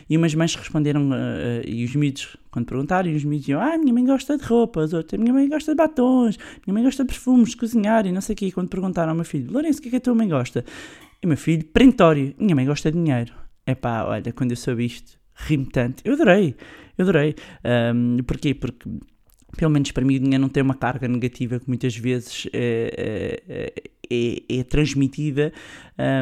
[0.08, 3.92] E umas mães responderam, uh, e os miúdos quando perguntaram, os miúdos diziam, ah, minha
[3.92, 7.50] mãe gosta de roupas, outra, minha mãe gosta de batons, minha mãe gosta de perfumes,
[7.50, 8.46] de cozinhar e não sei o quê.
[8.46, 10.64] E quando perguntaram ao meu filho, Lourenço, o que é que a tua mãe gosta?
[11.20, 13.43] E meu filho, perentório, minha mãe gosta de dinheiro.
[13.66, 16.02] É pá, olha, quando eu soube isto, ri-me tanto.
[16.04, 16.54] Eu adorei,
[16.98, 17.34] eu adorei.
[17.94, 18.54] Um, porquê?
[18.54, 18.88] Porque
[19.56, 23.40] pelo menos para mim, o dinheiro não tem uma carga negativa que muitas vezes é,
[23.48, 23.72] é,
[24.10, 25.52] é, é transmitida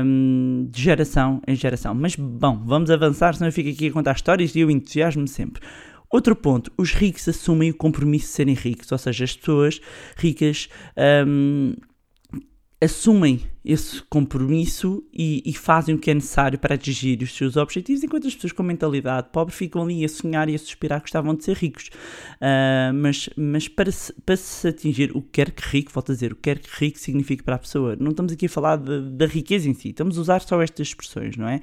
[0.05, 1.94] um, de geração em geração.
[1.94, 5.62] Mas bom, vamos avançar, senão eu fico aqui a contar histórias e eu entusiasmo-me sempre.
[6.11, 9.81] Outro ponto, os ricos assumem o compromisso de serem ricos, ou seja, as pessoas
[10.16, 10.68] ricas
[11.26, 11.74] um,
[12.83, 18.03] assumem esse compromisso e, e, fazem o que é necessário para atingir os seus objetivos,
[18.03, 21.35] enquanto as pessoas com mentalidade pobre ficam ali a sonhar e a suspirar que gostavam
[21.35, 21.88] de ser ricos.
[22.37, 26.14] Uh, mas mas para, se, para se atingir o que quer que rico, volto a
[26.14, 28.77] dizer, o que quer que rico significa para a pessoa, não estamos aqui a falar
[28.77, 31.61] da riqueza em si, estamos a usar só estas expressões, não é?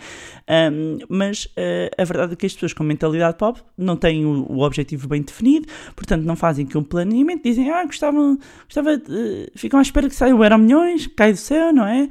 [0.47, 4.45] Uh, mas uh, a verdade é que as pessoas com mentalidade pobre não têm o,
[4.49, 9.51] o objetivo bem definido, portanto não fazem que um planeamento, dizem, ah, gostavam, gostava de,
[9.55, 11.88] ficam à espera que saia o Euro Milhões, cai do céu, não é?
[11.89, 12.07] É?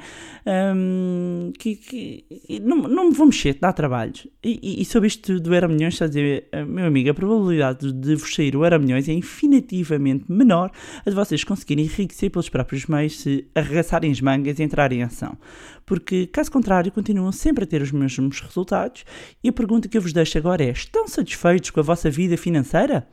[0.47, 2.25] Um, que, que
[2.63, 4.13] não, não me vou mexer, dá trabalho.
[4.43, 7.93] E, e, sobre isto do Euro Milhões, está a dizer, eh, meu amigo, a probabilidade
[7.93, 10.71] de vos sair o Euro Milhões é infinitivamente menor
[11.05, 15.03] a de vocês conseguirem enriquecer pelos próprios meios se arregaçarem as mangas e entrarem em
[15.03, 15.37] ação.
[15.85, 19.05] Porque, caso contrário, continuam sempre a ter os mesmos resultados.
[19.43, 22.37] E a pergunta que eu vos deixo agora é: estão satisfeitos com a vossa vida
[22.37, 23.09] financeira?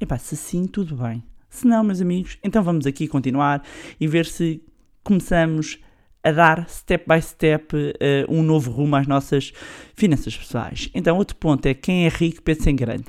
[0.00, 1.22] Epá, se sim, tudo bem.
[1.50, 3.62] Se não, meus amigos, então vamos aqui continuar
[4.00, 4.62] e ver se
[5.02, 5.78] começamos
[6.22, 7.90] a dar step by step uh,
[8.28, 9.52] um novo rumo às nossas
[9.94, 10.90] finanças pessoais.
[10.94, 13.04] Então, outro ponto é quem é rico pensa em grande.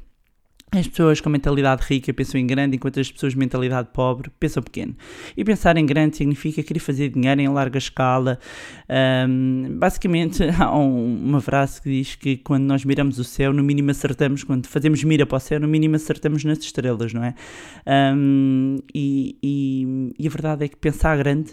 [0.73, 4.63] As pessoas com mentalidade rica pensam em grande, enquanto as pessoas de mentalidade pobre pensam
[4.63, 4.95] pequeno.
[5.35, 8.39] E pensar em grande significa querer fazer dinheiro em larga escala.
[9.27, 13.61] Um, basicamente, há um, uma frase que diz que quando nós miramos o céu, no
[13.61, 17.35] mínimo acertamos, quando fazemos mira para o céu, no mínimo acertamos nas estrelas, não é?
[18.15, 21.51] Um, e, e, e, a verdade é que pensar grande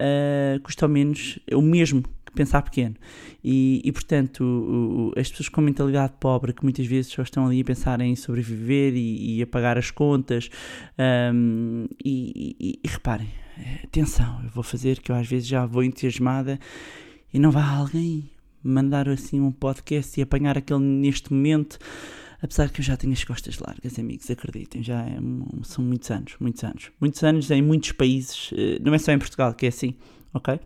[0.00, 2.02] uh, custa ao menos o mesmo
[2.36, 2.94] pensar pequeno.
[3.42, 7.46] E, e portanto, o, o, as pessoas com mentalidade pobre, que muitas vezes só estão
[7.46, 10.48] ali a pensar em sobreviver e, e a pagar as contas,
[11.34, 13.28] um, e, e, reparem,
[13.82, 16.60] atenção, eu vou fazer que eu às vezes já vou entusiasmada
[17.32, 18.30] e não vá alguém
[18.62, 21.78] mandar assim um podcast e apanhar aquele neste momento
[22.42, 25.18] apesar que eu já tenho as costas largas, amigos, acreditem, já é,
[25.62, 26.90] são muitos anos, muitos anos.
[27.00, 29.94] Muitos anos em muitos países, eh, não é só em Portugal que é assim,
[30.32, 30.60] ok?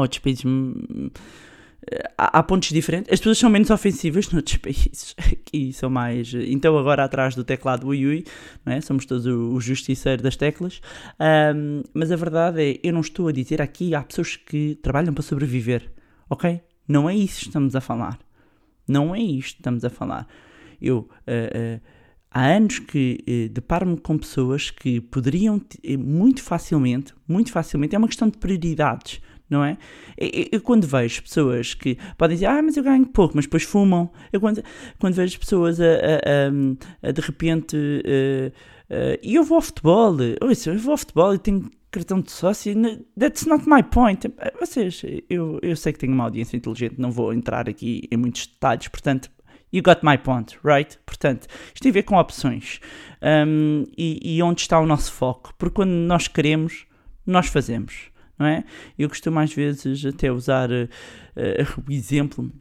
[0.00, 1.10] Outros países hum,
[2.16, 3.12] há, pontos diferentes.
[3.12, 5.14] As pessoas são menos ofensivas noutros países.
[5.18, 6.32] Aqui são mais.
[6.34, 8.24] Então, agora atrás do teclado ui ui,
[8.64, 8.80] não é?
[8.80, 10.80] somos todos o, justiceiro das teclas.
[11.54, 15.14] Um, mas a verdade é, eu não estou a dizer aqui, há pessoas que trabalham
[15.14, 15.90] para sobreviver,
[16.28, 16.60] ok?
[16.88, 18.18] Não é isso que estamos a falar.
[18.86, 20.26] Não é isto que estamos a falar.
[20.80, 21.08] Eu.
[21.26, 21.96] Uh, uh,
[22.30, 25.58] há anos que eh, deparo-me com pessoas que poderiam
[25.98, 29.76] muito facilmente, muito facilmente, é uma questão de prioridades não é?
[30.18, 34.10] Eu, quando vejo pessoas que podem dizer, ah, mas eu ganho pouco, mas depois fumam.
[34.32, 34.62] Eu quando,
[34.98, 35.88] quando vejo pessoas a, a,
[37.06, 37.76] a, a de repente.
[37.76, 38.48] Uh,
[38.92, 42.30] uh, e eu vou ao futebol, ouça, eu vou ao futebol e tenho cartão de
[42.30, 42.74] sócio.
[43.18, 44.26] That's not my point.
[44.58, 48.46] Vocês, eu, eu sei que tenho uma audiência inteligente, não vou entrar aqui em muitos
[48.46, 49.30] detalhes, portanto.
[49.72, 50.96] You got my point, right?
[51.04, 52.80] Portanto, isto tem a ver com opções
[53.20, 55.52] um, e, e onde está o nosso foco.
[55.58, 56.86] Porque quando nós queremos,
[57.26, 58.64] nós fazemos não é?
[58.98, 60.84] Eu costumo às vezes até usar uh,
[61.36, 62.52] uh, o exemplo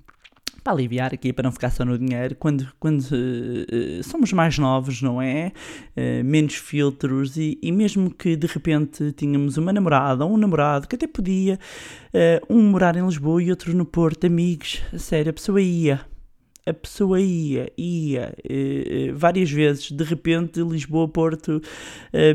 [0.65, 4.99] para aliviar aqui, para não ficar só no dinheiro, quando, quando uh, somos mais novos,
[4.99, 5.51] não é?
[5.95, 10.87] Uh, menos filtros e, e, mesmo que de repente tínhamos uma namorada ou um namorado
[10.87, 11.59] que até podia,
[12.11, 16.01] uh, um morar em Lisboa e outro no Porto, amigos, sério, a pessoa ia.
[16.65, 18.33] A pessoa ia, ia
[19.13, 21.61] várias vezes, de repente Lisboa-Porto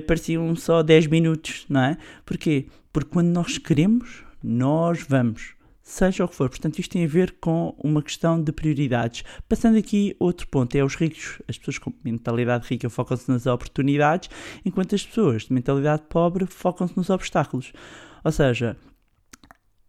[0.06, 1.96] pareciam só 10 minutos, não é?
[2.24, 2.66] Porquê?
[2.92, 5.54] Porque quando nós queremos, nós vamos.
[5.82, 6.48] Seja o que for.
[6.48, 9.24] Portanto, isto tem a ver com uma questão de prioridades.
[9.48, 11.42] Passando aqui, outro ponto é os ricos.
[11.48, 14.30] As pessoas com mentalidade rica focam-se nas oportunidades,
[14.64, 17.72] enquanto as pessoas de mentalidade pobre focam-se nos obstáculos.
[18.22, 18.76] Ou seja,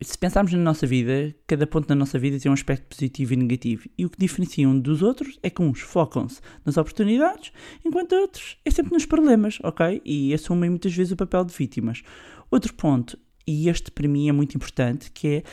[0.03, 3.37] se pensarmos na nossa vida, cada ponto da nossa vida tem um aspecto positivo e
[3.37, 3.89] negativo.
[3.97, 7.51] E o que diferencia um dos outros é que uns focam-se nas oportunidades,
[7.85, 10.01] enquanto outros é sempre nos problemas, ok?
[10.03, 12.01] E assumem muitas vezes o papel de vítimas.
[12.49, 15.43] Outro ponto, e este para mim é muito importante, que é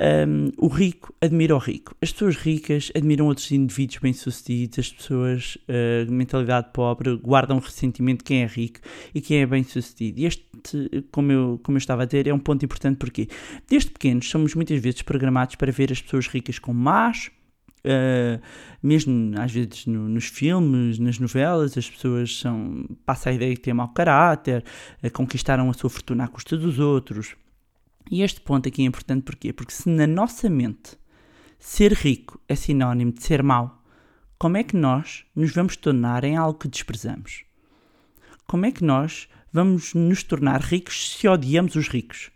[0.00, 1.94] um, o rico admira o rico.
[2.00, 8.18] As pessoas ricas admiram outros indivíduos bem-sucedidos, as pessoas uh, de mentalidade pobre guardam ressentimento
[8.18, 8.80] de quem é rico
[9.14, 10.20] e quem é bem-sucedido.
[10.20, 10.44] E este,
[11.10, 13.28] como eu, como eu estava a dizer, é um ponto importante porque
[13.68, 17.30] desde pequenos somos muitas vezes programados para ver as pessoas ricas como más,
[17.78, 18.42] Uh,
[18.82, 23.60] mesmo às vezes no, nos filmes, nas novelas, as pessoas são, passa a ideia de
[23.60, 24.64] ter mau caráter,
[25.02, 27.36] uh, conquistaram a sua fortuna à custa dos outros.
[28.10, 29.52] E este ponto aqui é importante porquê?
[29.52, 30.96] Porque se na nossa mente
[31.58, 33.82] ser rico é sinónimo de ser mau,
[34.38, 37.44] como é que nós nos vamos tornar em algo que desprezamos?
[38.46, 42.30] Como é que nós vamos nos tornar ricos se odiamos os ricos?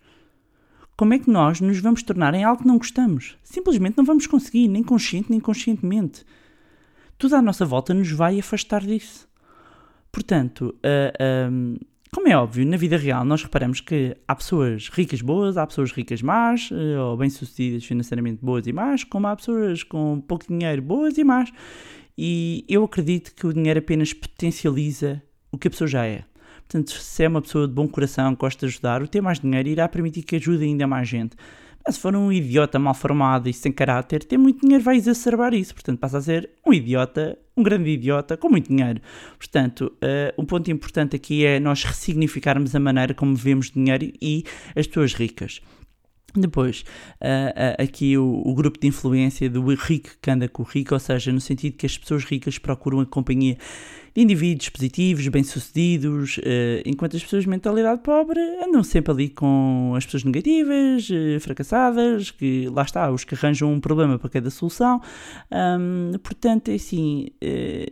[1.03, 3.37] como é que nós nos vamos tornar em algo que não gostamos?
[3.43, 6.25] Simplesmente não vamos conseguir, nem consciente nem conscientemente.
[7.19, 9.29] Tudo à nossa volta nos vai afastar disso.
[10.13, 15.57] Portanto, uh, como é óbvio, na vida real nós reparamos que há pessoas ricas boas,
[15.57, 20.21] há pessoas ricas más, uh, ou bem-sucedidas financeiramente boas e más, como há pessoas com
[20.21, 21.51] pouco dinheiro boas e más.
[22.17, 26.25] E eu acredito que o dinheiro apenas potencializa o que a pessoa já é.
[26.59, 29.71] Portanto, se é uma pessoa de bom coração, gosta de ajudar, o ter mais dinheiro
[29.71, 31.35] irá permitir que ajude ainda mais gente.
[31.85, 35.53] Mas se for um idiota mal formado e sem caráter, ter muito dinheiro vai exacerbar
[35.53, 35.75] isso.
[35.75, 39.01] Portanto, passa a ser um idiota, um grande idiota com muito dinheiro.
[39.37, 44.45] Portanto, uh, um ponto importante aqui é nós ressignificarmos a maneira como vemos dinheiro e
[44.77, 45.61] as pessoas ricas.
[46.35, 46.83] Depois,
[47.21, 50.95] uh, uh, aqui o, o, grupo de influência do rico que anda com o rico,
[50.95, 53.59] ou seja, no sentido que as pessoas ricas procuram a companhia
[54.15, 56.43] de indivíduos positivos, bem-sucedidos, uh,
[56.87, 61.09] enquanto as pessoas de mentalidade pobre andam sempre ali com as pessoas negativas,
[61.41, 65.03] fracassadas, que lá está, os que arranjam um problema para cada solução.
[65.51, 67.29] Um, portanto, é assim,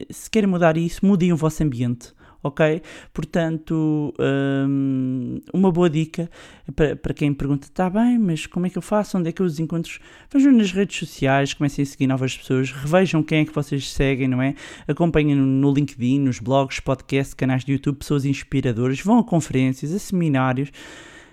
[0.09, 2.83] se querem mudar isso, mudem o vosso ambiente ok?
[3.13, 6.31] Portanto, um, uma boa dica
[6.75, 9.19] para, para quem pergunta: está bem, mas como é que eu faço?
[9.19, 10.01] Onde é que eu os encontro?
[10.33, 14.29] Vejam nas redes sociais, comecem a seguir novas pessoas, revejam quem é que vocês seguem,
[14.29, 14.55] não é?
[14.87, 19.99] Acompanhem no LinkedIn, nos blogs, podcasts, canais de YouTube, pessoas inspiradoras, vão a conferências, a
[19.99, 20.71] seminários.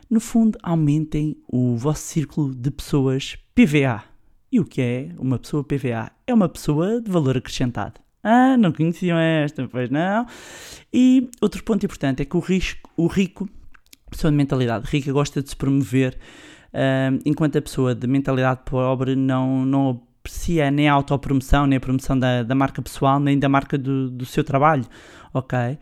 [0.10, 4.04] No fundo, aumentem o vosso círculo de pessoas PVA.
[4.50, 6.12] E o que é uma pessoa PVA?
[6.26, 8.07] É uma pessoa de valor acrescentado.
[8.30, 10.26] Ah, não conheciam esta, pois não.
[10.94, 13.48] E outro ponto importante é que o, risco, o rico,
[14.10, 16.18] pessoa de mentalidade rica, gosta de se promover,
[16.74, 21.80] uh, enquanto a pessoa de mentalidade pobre não, não aprecia nem a autopromoção, nem a
[21.80, 24.86] promoção da, da marca pessoal, nem da marca do, do seu trabalho,
[25.34, 25.80] ok?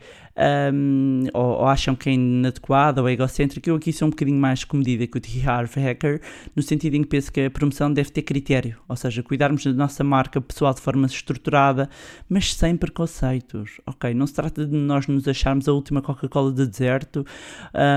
[0.72, 3.68] Um, ou, ou, acham que é inadequado ou egocêntrico.
[3.68, 5.42] Eu aqui sou um bocadinho mais comedida que o T.
[5.48, 6.20] Harv Hacker,
[6.54, 9.72] no sentido em que penso que a promoção deve ter critério, ou seja, cuidarmos da
[9.72, 11.88] nossa marca pessoal de forma estruturada,
[12.28, 14.14] mas sem preconceitos, ok?
[14.14, 17.26] Não se trata de nós nos acharmos a última Coca-Cola de deserto.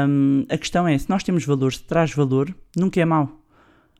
[0.08, 3.39] Um, a questão é, se nós temos valor, se traz valor, nunca é mau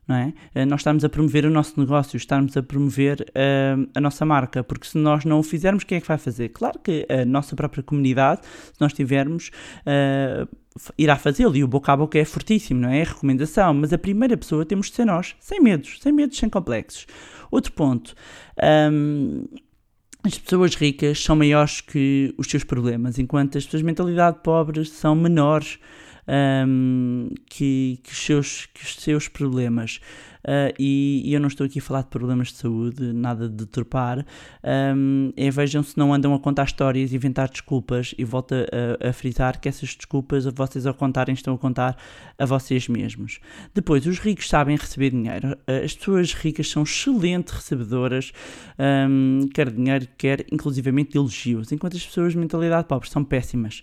[0.08, 0.32] é?
[0.54, 4.64] Eh, Nós estamos a promover o nosso negócio, estamos a promover eh, a nossa marca,
[4.64, 6.48] porque se nós não o fizermos, quem é que vai fazer?
[6.50, 9.50] Claro que a nossa própria comunidade, se nós tivermos,
[10.76, 13.00] f- irá fazê-lo e o boca a boca é fortíssimo, não é?
[13.00, 16.48] É recomendação, mas a primeira pessoa temos de ser nós, sem medos, sem medos, sem
[16.48, 17.06] complexos.
[17.50, 18.14] Outro ponto.
[18.92, 19.44] hum,
[20.22, 24.84] as pessoas ricas são maiores que os seus problemas, enquanto as pessoas de mentalidade pobre
[24.84, 25.78] são menores
[26.66, 30.00] hum, que, que os seus, que os seus problemas.
[30.44, 33.56] Ah, e, e eu não estou aqui a falar de problemas de saúde, nada de
[33.56, 34.24] deturpar.
[34.96, 39.12] Hum, é, vejam se não andam a contar histórias, inventar desculpas e volto a, a
[39.12, 41.96] frisar que essas desculpas, a vocês ao contarem, estão a contar
[42.38, 43.40] a vocês mesmos.
[43.74, 45.56] Depois, os ricos sabem receber dinheiro.
[45.66, 48.32] Ah, As pessoas ricas são excelentes recebedoras,
[48.78, 53.82] hum, quer dinheiro, quer inclusivamente elogios, enquanto as pessoas de mentalidade pobre são péssimas.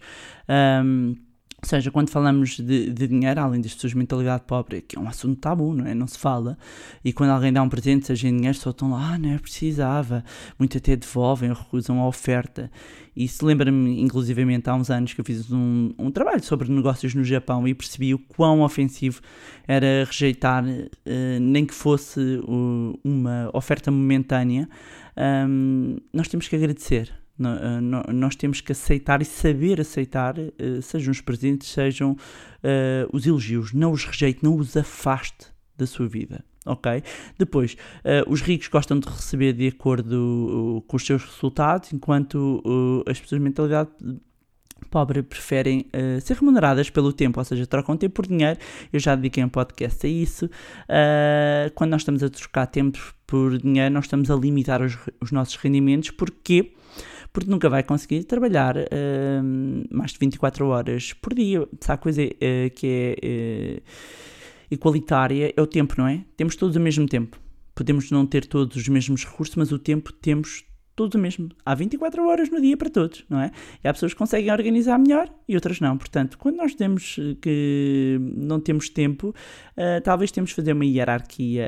[0.83, 1.15] Hum,
[1.60, 5.00] ou seja, quando falamos de, de dinheiro, além das pessoas de mentalidade pobre, que é
[5.02, 5.96] um assunto tabu, não é?
[5.96, 6.56] Não se fala.
[7.04, 9.39] E quando alguém dá um presente, seja em dinheiro, só estão lá, ah, não é
[9.39, 10.24] precisava.
[10.60, 12.70] Muito até devolvem recusam a oferta.
[13.15, 17.24] Isso lembra-me, inclusivamente, há uns anos que eu fiz um, um trabalho sobre negócios no
[17.24, 19.20] Japão e percebi o quão ofensivo
[19.67, 20.63] era rejeitar,
[21.06, 24.70] eh, nem que fosse o- uma oferta momentânea.
[25.17, 27.12] Hum, nós temos que agradecer.
[27.39, 32.15] Eh, Nós temos que aceitar e saber aceitar, eh, sejam os presentes, sejam
[32.63, 33.73] eh, os elogios.
[33.73, 35.47] Não os rejeite, não os afaste
[35.78, 36.43] da sua vida.
[36.65, 37.02] Ok?
[37.38, 42.62] Depois, eh, os ricos gostam de receber de acordo uh, com os seus resultados, enquanto
[42.65, 43.89] uh, as pessoas de mentalidade
[44.89, 48.60] pobre preferem uh, ser remuneradas pelo tempo, ou seja, trocam tempo por dinheiro.
[48.91, 50.45] Eu já dediquei um podcast a isso.
[50.45, 55.32] Uh, quando nós estamos a trocar tempo por dinheiro, nós estamos a limitar os, os
[55.32, 56.12] nossos rendimentos.
[56.12, 56.63] Porquê?
[56.63, 56.78] Porque
[57.45, 58.86] nunca vai conseguir trabalhar uh,
[59.91, 61.67] mais de 24 horas por dia.
[61.80, 63.82] Se há coisa uh, que é
[64.69, 66.23] igualitária, é o tempo, não é?
[66.36, 67.39] Temos todos o mesmo tempo.
[67.76, 70.65] Podemos não ter todos os mesmos recursos, mas o tempo temos
[70.97, 71.49] todos o mesmo.
[71.63, 73.51] Há 24 horas no dia para todos, não é?
[73.83, 75.95] E há pessoas que conseguem organizar melhor e outras não.
[75.95, 81.67] Portanto, quando nós temos que não temos tempo, uh, talvez temos de fazer uma hierarquia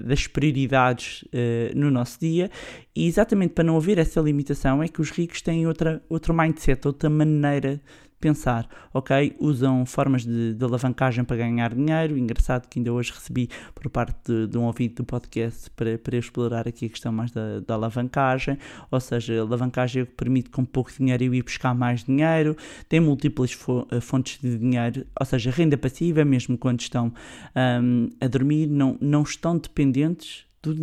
[0.00, 2.50] uh, das prioridades uh, no nosso dia
[2.96, 6.84] e exatamente para não haver essa limitação é que os ricos têm outra, outro mindset,
[6.84, 7.80] outra maneira
[8.24, 9.36] pensar, ok?
[9.38, 12.16] Usam formas de, de, alavancagem para ganhar dinheiro.
[12.16, 16.16] Engraçado que ainda hoje recebi por parte de, de um ouvinte do podcast para, para
[16.16, 18.56] explorar aqui a questão mais da, da alavancagem,
[18.90, 22.56] ou seja, alavancagem é que permite com pouco dinheiro eu ir buscar mais dinheiro,
[22.88, 27.12] tem múltiplas fo fontes de dinheiro, ou seja, renda passiva, mesmo quando estão
[27.54, 30.74] um, a dormir, não, não estão dependentes do,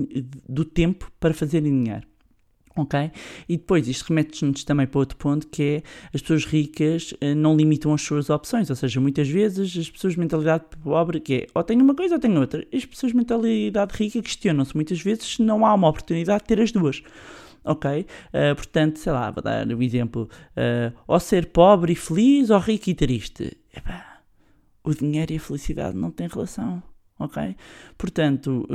[0.48, 2.11] do tempo para fazerem dinheiro
[2.76, 3.12] ok?
[3.48, 7.56] E depois isto remete-nos também para outro ponto que é as pessoas ricas uh, não
[7.56, 11.48] limitam as suas opções, ou seja, muitas vezes as pessoas de mentalidade pobre que é
[11.54, 15.36] ou tenho uma coisa ou tenho outra, as pessoas de mentalidade rica questionam-se muitas vezes
[15.36, 17.04] se não há uma oportunidade de ter as duas.
[17.64, 18.08] Ok?
[18.30, 22.58] Uh, portanto, sei lá, vou dar um exemplo: uh, ou ser pobre e feliz ou
[22.58, 23.56] rico e triste.
[23.76, 24.22] Epá,
[24.84, 26.82] o dinheiro e a felicidade não têm relação
[27.24, 27.56] ok?
[27.98, 28.66] Portanto,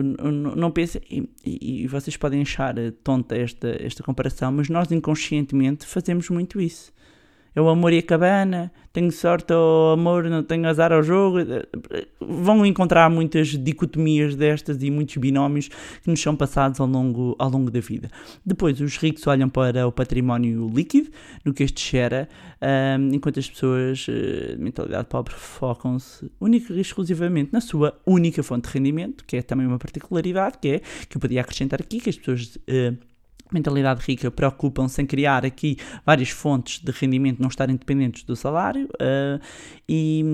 [0.56, 6.28] não pensem, e, e, vocês podem achar tonta esta, esta comparação, mas nós inconscientemente fazemos
[6.30, 6.92] muito isso.
[7.56, 11.38] É o amor e a cabana, tenho sorte ao amor, não tenho azar ao jogo.
[12.20, 15.68] Vão encontrar muitas dicotomias destas e muitos binómios
[16.02, 18.10] que nos são passados ao longo, ao longo da vida.
[18.44, 21.08] Depois, os ricos olham para o património líquido,
[21.46, 22.28] no que este gera,
[22.60, 28.68] um, enquanto as pessoas de mentalidade pobre focam-se única e exclusivamente na sua única fonte
[28.68, 32.10] de rendimento, que é também uma particularidade, que é, que eu podia acrescentar aqui, que
[32.10, 32.56] as pessoas...
[32.68, 33.15] Uh,
[33.52, 38.86] mentalidade rica preocupam-se em criar aqui várias fontes de rendimento, não estarem dependentes do salário
[38.94, 39.40] uh,
[39.88, 40.24] e,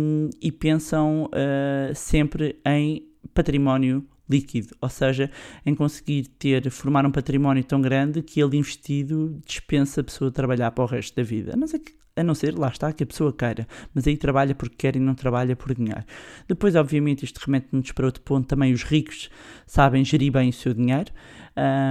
[0.40, 5.30] e, pensam uh, sempre em património líquido, ou seja,
[5.64, 10.70] em conseguir ter, formar um património tão grande que ele investido dispensa a pessoa trabalhar
[10.70, 11.52] para o resto da vida.
[11.52, 14.18] A não ser que a não ser, lá está, que a pessoa queira, mas aí
[14.18, 16.04] trabalha porque quer e não trabalha por dinheiro.
[16.46, 19.30] Depois, obviamente, isto remete-nos para outro ponto, também os ricos
[19.66, 21.10] sabem gerir bem o seu dinheiro,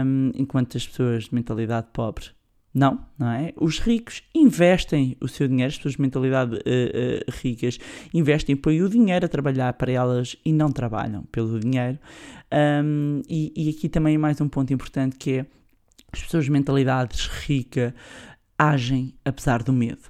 [0.06, 2.26] um, enquanto as pessoas de mentalidade pobre
[2.74, 3.54] não, não é?
[3.58, 7.78] Os ricos investem o seu dinheiro, as pessoas de mentalidade uh, uh, ricas
[8.14, 12.00] investem, põem o dinheiro a trabalhar para elas e não trabalham pelo dinheiro.
[12.84, 15.46] Um, e, e aqui também é mais um ponto importante que é
[16.12, 17.94] as pessoas de mentalidade rica
[18.58, 20.04] agem apesar do medo,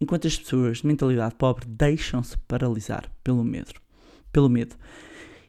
[0.00, 3.72] enquanto as pessoas de mentalidade pobre deixam-se paralisar pelo medo.
[4.32, 4.76] Pelo medo.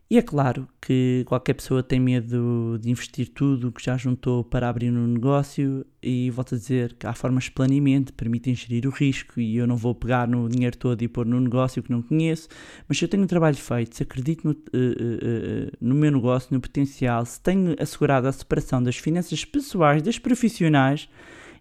[0.09, 4.41] E é claro que qualquer pessoa tem medo de investir tudo o que já juntou
[4.41, 8.87] para abrir um negócio e volto a dizer que há formas de planeamento, permitem gerir
[8.87, 11.91] o risco e eu não vou pegar no dinheiro todo e pôr no negócio que
[11.91, 12.47] não conheço,
[12.87, 16.09] mas se eu tenho um trabalho feito, se acredito no, uh, uh, uh, no meu
[16.09, 21.09] negócio, no potencial, se tenho assegurado a separação das finanças pessoais das profissionais,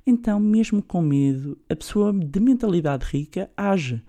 [0.06, 4.00] então mesmo com medo, a pessoa de mentalidade rica age.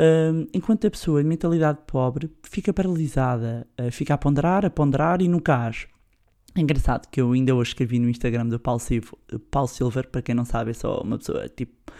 [0.00, 5.22] Um, enquanto a pessoa de mentalidade pobre fica paralisada, uh, fica a ponderar, a ponderar
[5.22, 5.86] e nunca age.
[6.56, 9.16] É engraçado que eu ainda hoje escrevi no Instagram do Paulo, Silva,
[9.50, 11.92] Paulo Silver, para quem não sabe, é só uma pessoa tipo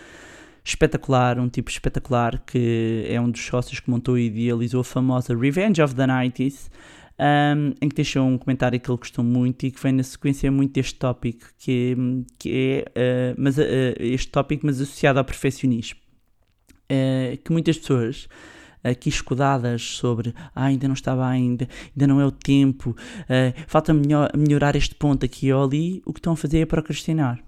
[0.64, 5.36] espetacular, um tipo espetacular que é um dos sócios que montou e idealizou a famosa
[5.36, 6.70] Revenge of the 90s.
[7.16, 10.50] Um, em que deixou um comentário que ele gostou muito e que vem na sequência
[10.50, 11.96] muito deste tópico, que,
[12.36, 13.62] que é uh, mas, uh,
[14.00, 16.03] este tópico, mas associado ao perfeccionismo.
[16.90, 18.28] Uh, que muitas pessoas
[18.84, 21.66] aqui escudadas sobre ah, ainda não estava ainda,
[21.96, 26.12] ainda não é o tempo, uh, falta melhor, melhorar este ponto aqui ou ali, o
[26.12, 27.42] que estão a fazer é procrastinar.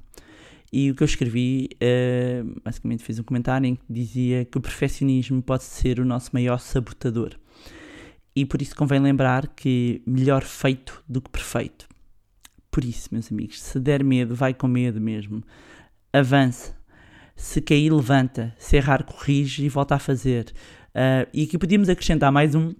[0.72, 4.60] E o que eu escrevi, uh, basicamente fiz um comentário em que dizia que o
[4.60, 7.34] perfeccionismo pode ser o nosso maior sabotador.
[8.34, 11.86] E por isso convém lembrar que melhor feito do que perfeito.
[12.70, 15.42] Por isso, meus amigos, se der medo, vai com medo mesmo.
[16.12, 16.74] Avance,
[17.36, 18.54] se cair, levanta.
[18.58, 20.52] Se errar, corrige e volta a fazer.
[20.88, 22.74] Uh, e aqui podíamos acrescentar mais um,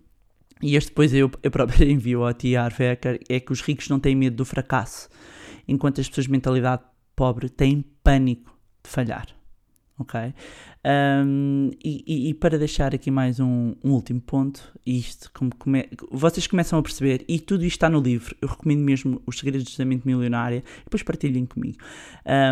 [0.62, 2.74] e este depois eu, eu próprio envio ao T.R.
[2.76, 5.09] Becker, é que os ricos não têm medo do fracasso,
[5.68, 6.82] enquanto as pessoas de mentalidade
[7.14, 9.36] pobre têm pânico de falhar
[9.99, 10.34] ok?
[10.84, 16.47] Um, e, e, para deixar aqui mais um, um último ponto, isto, como come, vocês
[16.47, 19.84] começam a perceber, e tudo isto está no livro, eu recomendo mesmo Os Segredos da
[19.84, 21.78] Mente Milionária, depois partilhem comigo.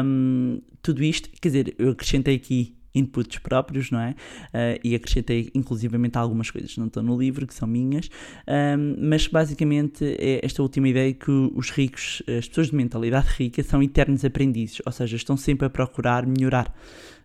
[0.04, 4.10] Um, tudo isto, quer dizer, eu acrescentei aqui inputs próprios, não é?
[4.10, 8.08] Uh, e acrescentei inclusivamente algumas coisas, não estão no livro, que são minhas,
[8.46, 13.62] um, mas basicamente é esta última ideia que os ricos, as pessoas de mentalidade rica,
[13.62, 16.72] são eternos aprendizes, ou seja, estão sempre a procurar melhorar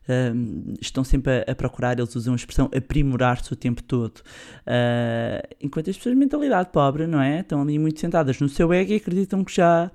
[0.10, 4.18] uh, estão sempre a, a, procurar, eles usam a expressão aprimorar-se o tempo todo.
[4.66, 7.42] Uh, enquanto as pessoas de mentalidade pobre, não é?
[7.42, 9.92] Estão ali muito sentadas no seu ego e acreditam que já,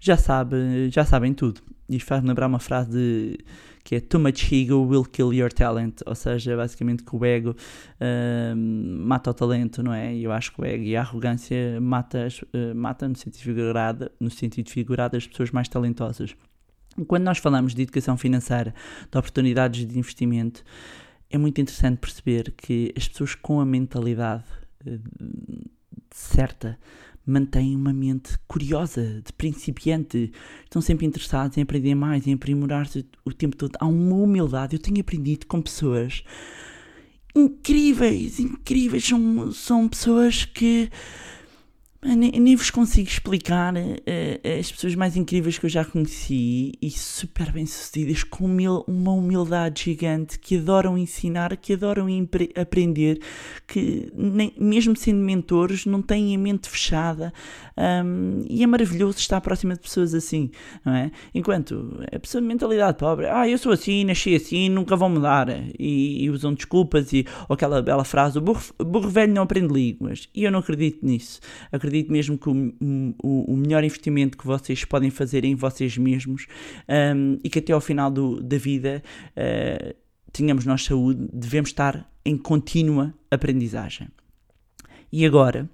[0.00, 1.60] já, sabe, já sabem tudo.
[1.88, 3.38] Isto faz-me lembrar uma frase de,
[3.88, 7.52] que é Too much ego will kill your talent, ou seja, basicamente que o ego
[7.52, 10.14] uh, mata o talento, não é?
[10.14, 14.10] E eu acho que o ego e a arrogância mata, uh, mata no, sentido figurado,
[14.20, 16.36] no sentido figurado as pessoas mais talentosas.
[17.06, 18.74] Quando nós falamos de educação financeira,
[19.10, 20.64] de oportunidades de investimento,
[21.30, 24.44] é muito interessante perceber que as pessoas com a mentalidade
[24.86, 25.68] uh,
[26.10, 26.78] certa
[27.28, 30.32] mantêm uma mente curiosa, de principiante,
[30.64, 33.76] estão sempre interessados em aprender mais, em aprimorar-se o tempo todo.
[33.78, 34.74] Há uma humildade.
[34.74, 36.24] Eu tenho aprendido com pessoas
[37.36, 39.04] incríveis, incríveis.
[39.04, 40.88] São, são pessoas que
[42.00, 46.90] nem, nem vos consigo explicar uh, as pessoas mais incríveis que eu já conheci e
[46.90, 48.44] super bem sucedidas, com
[48.86, 52.06] uma humildade gigante, que adoram ensinar, que adoram
[52.54, 53.20] aprender,
[53.66, 57.32] que nem, mesmo sendo mentores não têm a mente fechada
[57.76, 60.50] um, e é maravilhoso estar próxima de pessoas assim,
[60.84, 61.10] não é?
[61.34, 65.48] Enquanto a pessoa de mentalidade pobre, ah, eu sou assim, nasci assim, nunca vão mudar
[65.78, 70.28] e, e usam desculpas e aquela bela frase, o burro, burro velho não aprende línguas
[70.32, 71.40] e eu não acredito nisso.
[71.72, 72.74] Acredito acredito mesmo que o,
[73.22, 76.46] o, o, melhor investimento que vocês podem fazer em vocês mesmos
[76.88, 79.94] um, e que até ao final do, da vida uh,
[80.32, 84.08] tenhamos nós saúde, devemos estar em contínua aprendizagem.
[85.10, 85.68] E agora,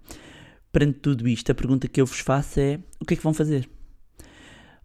[0.73, 3.35] perante tudo isto, a pergunta que eu vos faço é: o que é que vão
[3.35, 3.69] fazer?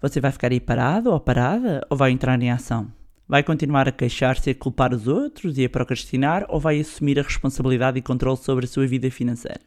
[0.01, 2.91] Você vai ficar aí parado ou parada ou vai entrar em ação?
[3.27, 7.21] Vai continuar a queixar-se a culpar os outros e a procrastinar ou vai assumir a
[7.21, 9.61] responsabilidade e controle sobre a sua vida financeira?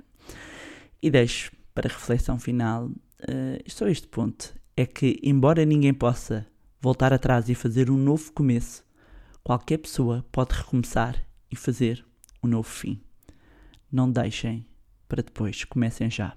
[1.03, 6.47] E deixo para reflexão final uh, só este ponto: é que, embora ninguém possa
[6.81, 8.85] voltar atrás e fazer um novo começo,
[9.43, 11.17] qualquer pessoa pode recomeçar
[11.51, 12.05] e fazer
[12.43, 13.01] um novo fim.
[13.91, 14.65] Não deixem
[15.09, 16.35] para depois, comecem já.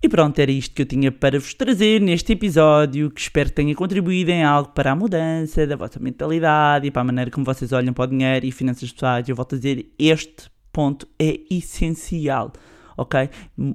[0.00, 3.56] E pronto, era isto que eu tinha para vos trazer neste episódio, que espero que
[3.56, 7.44] tenha contribuído em algo para a mudança da vossa mentalidade e para a maneira como
[7.44, 9.28] vocês olham para o dinheiro e finanças pessoais.
[9.28, 12.52] Eu volto a dizer, este ponto é essencial
[12.96, 13.28] ok?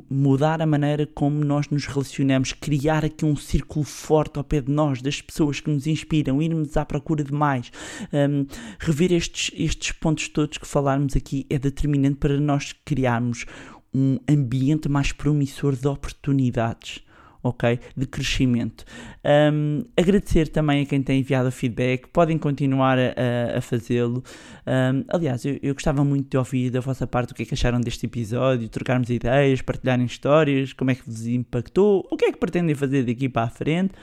[0.09, 4.71] Mudar a maneira como nós nos relacionamos, criar aqui um círculo forte ao pé de
[4.71, 7.71] nós, das pessoas que nos inspiram, irmos à procura de mais.
[8.11, 8.45] Um,
[8.79, 13.45] rever estes, estes pontos todos que falarmos aqui é determinante para nós criarmos
[13.93, 17.03] um ambiente mais promissor de oportunidades
[17.43, 17.79] ok?
[17.95, 18.85] De crescimento.
[19.23, 24.23] Um, agradecer também a quem tem enviado feedback, podem continuar a, a fazê-lo.
[24.65, 27.53] Um, aliás, eu, eu, gostava muito de ouvir da vossa parte o que é que
[27.53, 32.31] acharam deste episódio, trocarmos ideias, partilharem histórias, como é que vos impactou, o que é
[32.31, 33.93] que pretendem fazer daqui para a frente.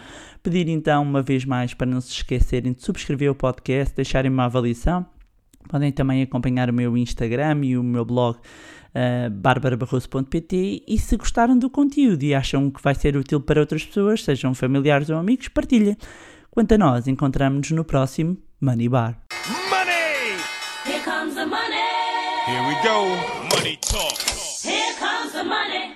[0.42, 4.44] Pedir então, uma vez mais, para não se esquecerem de subscrever o podcast, deixarem uma
[4.44, 5.06] avaliação.
[5.68, 11.58] Podem também acompanhar o meu Instagram e o meu blog uh, barbarabarroso.pt e se gostaram
[11.58, 15.48] do conteúdo e acham que vai ser útil para outras pessoas, sejam familiares ou amigos,
[15.48, 15.96] partilhem.
[16.50, 19.18] Quanto a nós, encontramos-nos no próximo Money Bar.
[19.70, 20.38] Money!
[20.86, 21.78] Here comes the money.
[22.46, 23.06] Here we go.
[23.54, 24.18] Money talk.
[24.64, 25.87] Here comes the money.